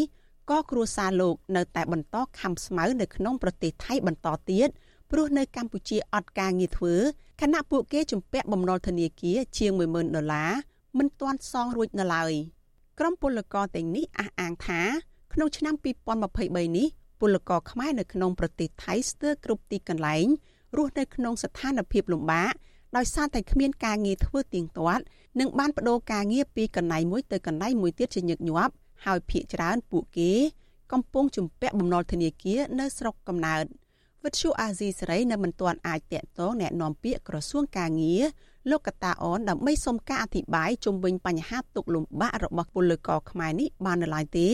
[0.50, 4.68] ក៏គ្រួសារលោកនៅតែបន្តខំស្មៅនៅក្នុងប្រទេសថៃបន្តទៀត
[5.10, 6.94] ព្រោះនៅកម្ពុជាអត់ការងារធ្វើ
[7.40, 10.52] ខណៈពួកគេជំពាក់បំណុលធនាគារជាង10000ដុល្លារ
[10.98, 12.32] មិនទាន់សងរួចនៅឡើយ
[12.98, 14.80] ក្រុមពលករទាំងនេះអះអាងថា
[15.32, 15.74] ក្នុងឆ្នាំ
[16.20, 16.86] 2023នេះ
[17.20, 20.26] ពលករខ្មែរនៅក្នុងប្រទេសថៃស្ទើរគ្រប់ទីកន្លែង
[20.76, 22.52] រស់នៅក្នុងស្ថានភាពលំបាក
[22.96, 25.04] ដោយសារតែគ្មានការងារធ្វើទៀងទាត់
[25.40, 28.74] និងបានបដូរការងារពីកន្លែងមួយទៅកន្លែងមួយទៀតជាញឹកញាប់
[29.05, 30.31] ហើយភ ieck ច្រើនពួកគេ
[30.91, 33.65] កំពុងជំពាក់បំណុលធនាគារនៅស្រុកកំណើត
[34.23, 38.23] វិទ្យុអាស៊ីសេរីនៅមិនទាន់អាចតាក់ទងแนะនាំពាក្យក្រសួងកាងារ
[38.69, 44.47] លោកកតាអនដើម្បីសុំការអធិប្បាយជុំវិញបញ្ហាទុកលំបាករបស់ពលករខ្មែរនេះបាននៅឡើយទេ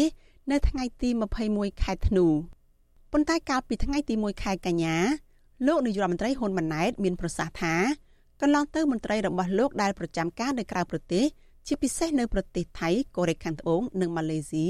[0.52, 1.10] នៅថ្ងៃទី
[1.46, 2.26] 21ខែធ្នូ
[3.12, 4.96] ប៉ុន្តែកាលពីថ្ងៃទី1ខែកញ្ញា
[5.68, 7.76] លោកនាយរដ្ឋមន្ត្រីហ៊ុនម៉ាណែតមានប្រសាសន៍ថា
[8.42, 11.26] កន្លងទៅមន្ត្រីរបស់លោកដែលប្រចាំការនៅក្រៅប្រទេស
[11.67, 14.67] ជាពិសេសនៅប្រទេសថៃកូរ៉េខាងត្បូងនិងម៉ាឡេស៊ី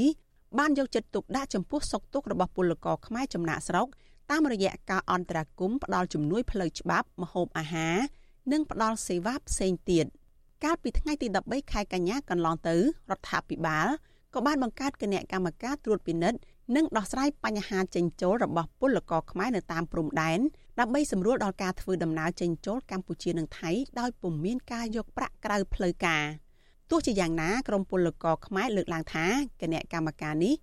[0.59, 3.87] បានយកចិត្តទុកដាក់ចំពោះសុខទុក្ខរបស់ពលករខ្មែរចំណាក់ស្រុក
[4.31, 7.97] តាមរយៈការអន្តរាគមន៍ផ្ដល់ជំនួយផ្លូវច្បាប់ម្ហូបអាហារ
[8.53, 10.07] និងផ្ដល់សេវាផ្សេងទៀត
[10.65, 12.77] កាលពីថ្ងៃទី13ខែកញ្ញាកន្លងទៅ
[13.11, 13.87] រដ្ឋាភិបាល
[14.35, 16.39] ក៏បានបង្កើតគណៈកម្មការត្រួតពិនិត្យ
[16.77, 20.41] និងដោះស្រាយបញ្ហាចេញចូលរបស់ពលករខ្មែរនៅតាមព្រំដែន
[20.81, 23.71] ដើម្បីសម្រួលដល់ការធ្វើដំណើរចេញចូលកម្ពុជានិងថៃ
[24.01, 26.25] ដោយពុំមានការយកប្រាក់ក្រៅផ្លូវការ
[26.91, 29.27] ទោះជាយ៉ាងណាក្រមពលករខ្មែរលើកឡើងថា
[29.61, 30.55] គណៈកម្មការនេះ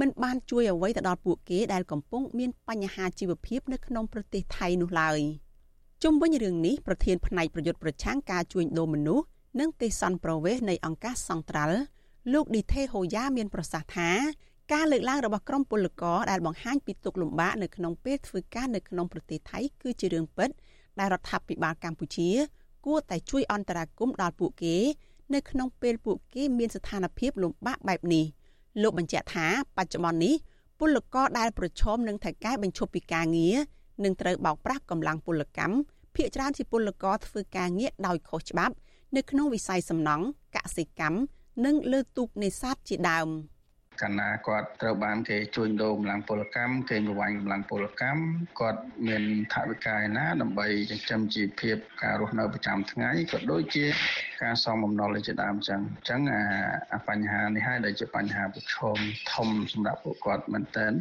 [0.00, 5.18] មិនបានជួយអ្វីទៅដល់ពួកគេដែលកំពុងមានបញ្ហាជីវភាពនៅក្នុងប្រទេសថៃនោះឡើយ
[6.02, 9.24] ជុំវិញរឿងនេះប្រធានផ្នែកប្រយុទ្ធប្រឆាំងការជួញដូរមនុស្ស
[9.60, 11.78] និងទេសន្នប្រវេសនៃអង្គការសង្ត្រាល់
[12.32, 14.10] លោកឌីថេហូយ៉ាមានប្រសាសន៍ថា
[14.72, 20.50] ការលើកឡើងរបស់ក្រមពលករដែលបង្ហាញពីទុកលំបាកនៅក្នុងពេលធ្វើការនៅក្នុងប្រទេសថៃគឺជារឿងពិត
[20.98, 22.30] ដែលរដ្ឋាភិបាលកម្ពុជា
[22.86, 24.76] គួរតែជួយអន្តរាគមន៍ដល់ពួកគេ
[25.34, 28.24] នៅក្នុងពេលពួកគេមានស្ថានភាពលំបាកបែបនេះ
[28.82, 30.34] លោកបញ្ជាក់ថាបច្ចុប្បន្ននេះ
[30.78, 33.56] ពលករដែលប្រឈមនឹងថៅកែបញ្ឈប់ពីការងារ
[34.04, 35.76] នឹងត្រូវបោកប្រាស់កម្លាំងពលកម្ម
[36.14, 38.74] ភាគច្រើនជាពលករធ្វើការងារដោយខុសច្បាប់
[39.16, 40.24] នៅក្នុងវិស័យសំណង់
[40.56, 41.18] កសិកម្ម
[41.64, 43.28] និងលើទូកនេសាទជាដើម។
[44.00, 48.22] កាលណាគាត់ត្រូវបានគេជួញដូរកម្លាំងពលកម្មគេប្រវាញ់កម្លាំងពលកម្ម
[48.60, 49.22] គាត់មាន
[49.52, 53.84] ថវិកាឯណាដើម្បីចិញ្ចឹមជីវភាពការរស់នៅប្រចាំថ្ងៃក៏ដូចជា
[54.42, 56.20] ការសងបំណុលជាដើមចឹងអញ្ចឹង
[56.94, 58.96] អាបញ្ហានេះហើយដែលជាបញ្ហាប្រឈម
[59.32, 60.92] ធំសម្រាប់ពួកគាត់មែនទែន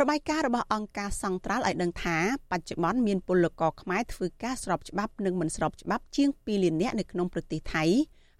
[0.00, 2.16] របាយការណ៍របស់អង្គការសង្ត្រាល់ឲ្យដឹងថា
[2.52, 7.84] បច្ចុប្បន្នមានពលករខ្មែរធ្វើការស្របច្បាប់និងមិនស្របច្បាប់ជាង2លាននាក់នៅក្នុងប្រទេសថៃ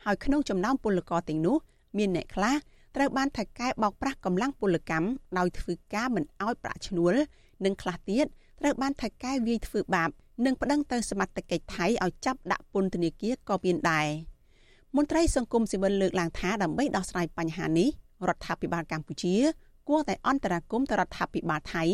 [0.05, 1.57] ហើយក្នុងចំណោមពលករទាំងនោះ
[1.99, 2.55] មានអ្នកខ្លះ
[2.97, 7.15] ត្រូវបានថៅកែបោកប្រាស់កម្លាំងពលកម្មដោយធ្វើការមិនអោយប្រាក់ឈ្នួល
[7.65, 8.27] និងខ្លះទៀត
[8.61, 10.11] ត្រូវបានថៅកែវាយធ្វើបាប
[10.45, 14.09] និងប្តឹងទៅសមត្ថកិច្ចថៃឲ្យចាប់ដាក់ពន្ធនាគារក៏មានដែរ
[14.97, 17.89] មន្ត្រីសង្គមស៊ីវិលលើកឡើងថាដើម្បីដោះស្រាយបញ្ហានេះ
[18.29, 19.35] រដ្ឋាភិបាលកម្ពុជា
[19.89, 21.85] គួរតែអន្តរាគមន៍ទៅរដ្ឋាភិបាលថៃ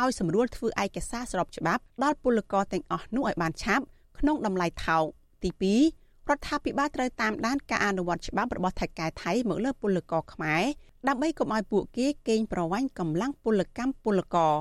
[0.00, 3.84] ឲ្យសម្រួលធ្វើឯកសារស្របច្បាប់ដល់ពលករទាំងអស់នោះឲ្យបានឆាប់
[4.18, 5.04] ក្នុងតម្លៃថោក
[5.42, 5.99] ទី2
[6.30, 10.62] រដ្ឋាភិបាលត្រូវតាមដានការអនុវត្តច្បាប់របស់ថៃកែថៃមកលើពលករខ្មែរ
[11.08, 14.54] ដើម្បីកុំឲ្យពួកគេកេងប្រវ័ញ្ចកម្លាំងពលកម្មពលករ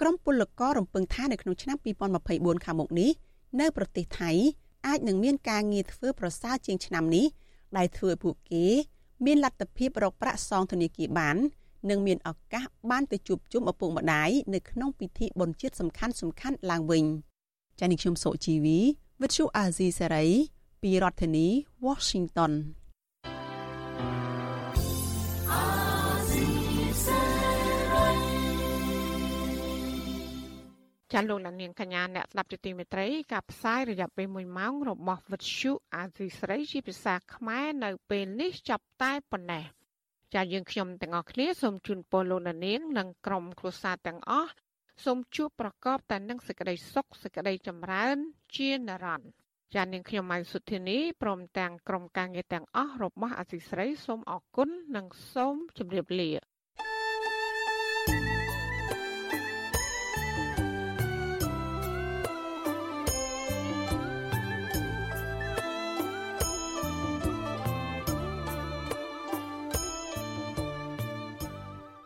[0.00, 1.76] ក្រមពលកររំពឹងថានៅក្នុងឆ្នាំ
[2.22, 3.10] 2024ខាងមុខនេះ
[3.60, 4.30] នៅប្រទេសថៃ
[4.86, 7.26] អាចនឹងមានការងារធ្វើប្រសើរជាងឆ្នាំនេះ
[7.76, 8.66] ដែលធ្វើឲ្យពួកគេ
[9.24, 11.36] មានលទ្ធភាពរកប្រាក់សងធនាគារបាន
[11.90, 17.04] និងមានឱកាសបានទៅជួបជុំឪពុកម្ដាយនៅក្នុងពិធីបុណ្យជាតិសំខាន់ៗឡើងវិញ
[17.78, 18.78] ចា៎នេះខ្ញុំសូជីវី
[19.20, 20.55] វិទ្យុអាស៊ីសេរី
[20.86, 21.46] ពីរដ្ឋធានី
[21.86, 22.52] Washington
[31.12, 39.64] ចាលោកលានកញ្ញាអ្នកស្ដាប់ជាទីមេត្រីការផ្សាយរយៈពេល1ម៉ោងរបស់វិទ្យុអាស៊ីស្រីជាភាសាខ្មែរនៅពេលនេះចាប់តែប៉ុណ្ណេះ
[40.34, 44.52] ចាយើងខ្ញុំទាំងអស់គ្នាសូមជូនពរលោកនាងនិងក្រុមគ្រួសារទាំងអស់
[45.04, 48.16] សូមជួបប្រកបតែនឹងសេចក្តីសុខសេចក្តីចម្រើន
[48.56, 56.30] ជានិរន្តរ៍ ចានាងខ្ញុំម៉ៃសុធានីព្រមទាំងក្រុមការងារទាំងអស់របស់អសីស្រីសូមអរគុណនិងសូមជម្រាបលា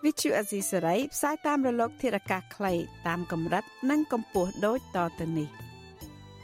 [0.04, 2.74] វិទ្យុអេស៊ីសរ៉ៃផ្សាយតាមរលកធារកាសខ្លី
[3.08, 5.69] តាមកម្រិត និងកម្ពស់ដូចតទៅនេះ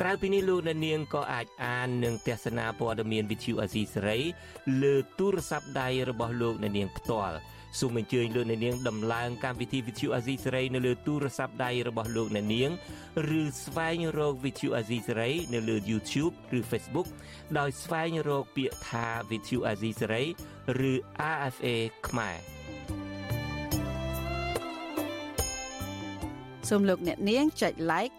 [0.00, 4.18] ក្រៅពីនេះលោកអ្នកនាងក៏អាចអាននិងទស្សនាព័ត៌មានវិទ្យុអាស៊ីសេរី
[4.82, 7.36] លើទូរស័ព្ទដៃរបស់លោកអ្នកនាងផ្ទាល់
[7.80, 12.70] សូមអញ្ជើញលោកអ្នកនាងដំឡើងកម្មវិធីវិទ្យុអាស៊ីសេរីនៅលើទូរស័ព្ទដៃរបស់លោកអ្នកនាង
[13.40, 17.08] ឬស្វែងរកវិទ្យុអាស៊ីសេរីនៅលើ YouTube ឬ Facebook
[17.58, 20.22] ដោយស្វែងរកពាក្យថាវិទ្យុអាស៊ីសេរី
[20.90, 20.92] ឬ
[21.34, 21.66] RFA
[22.08, 22.36] ខ្មែរ
[26.68, 28.18] សូមលោកអ្នកនាងចុច like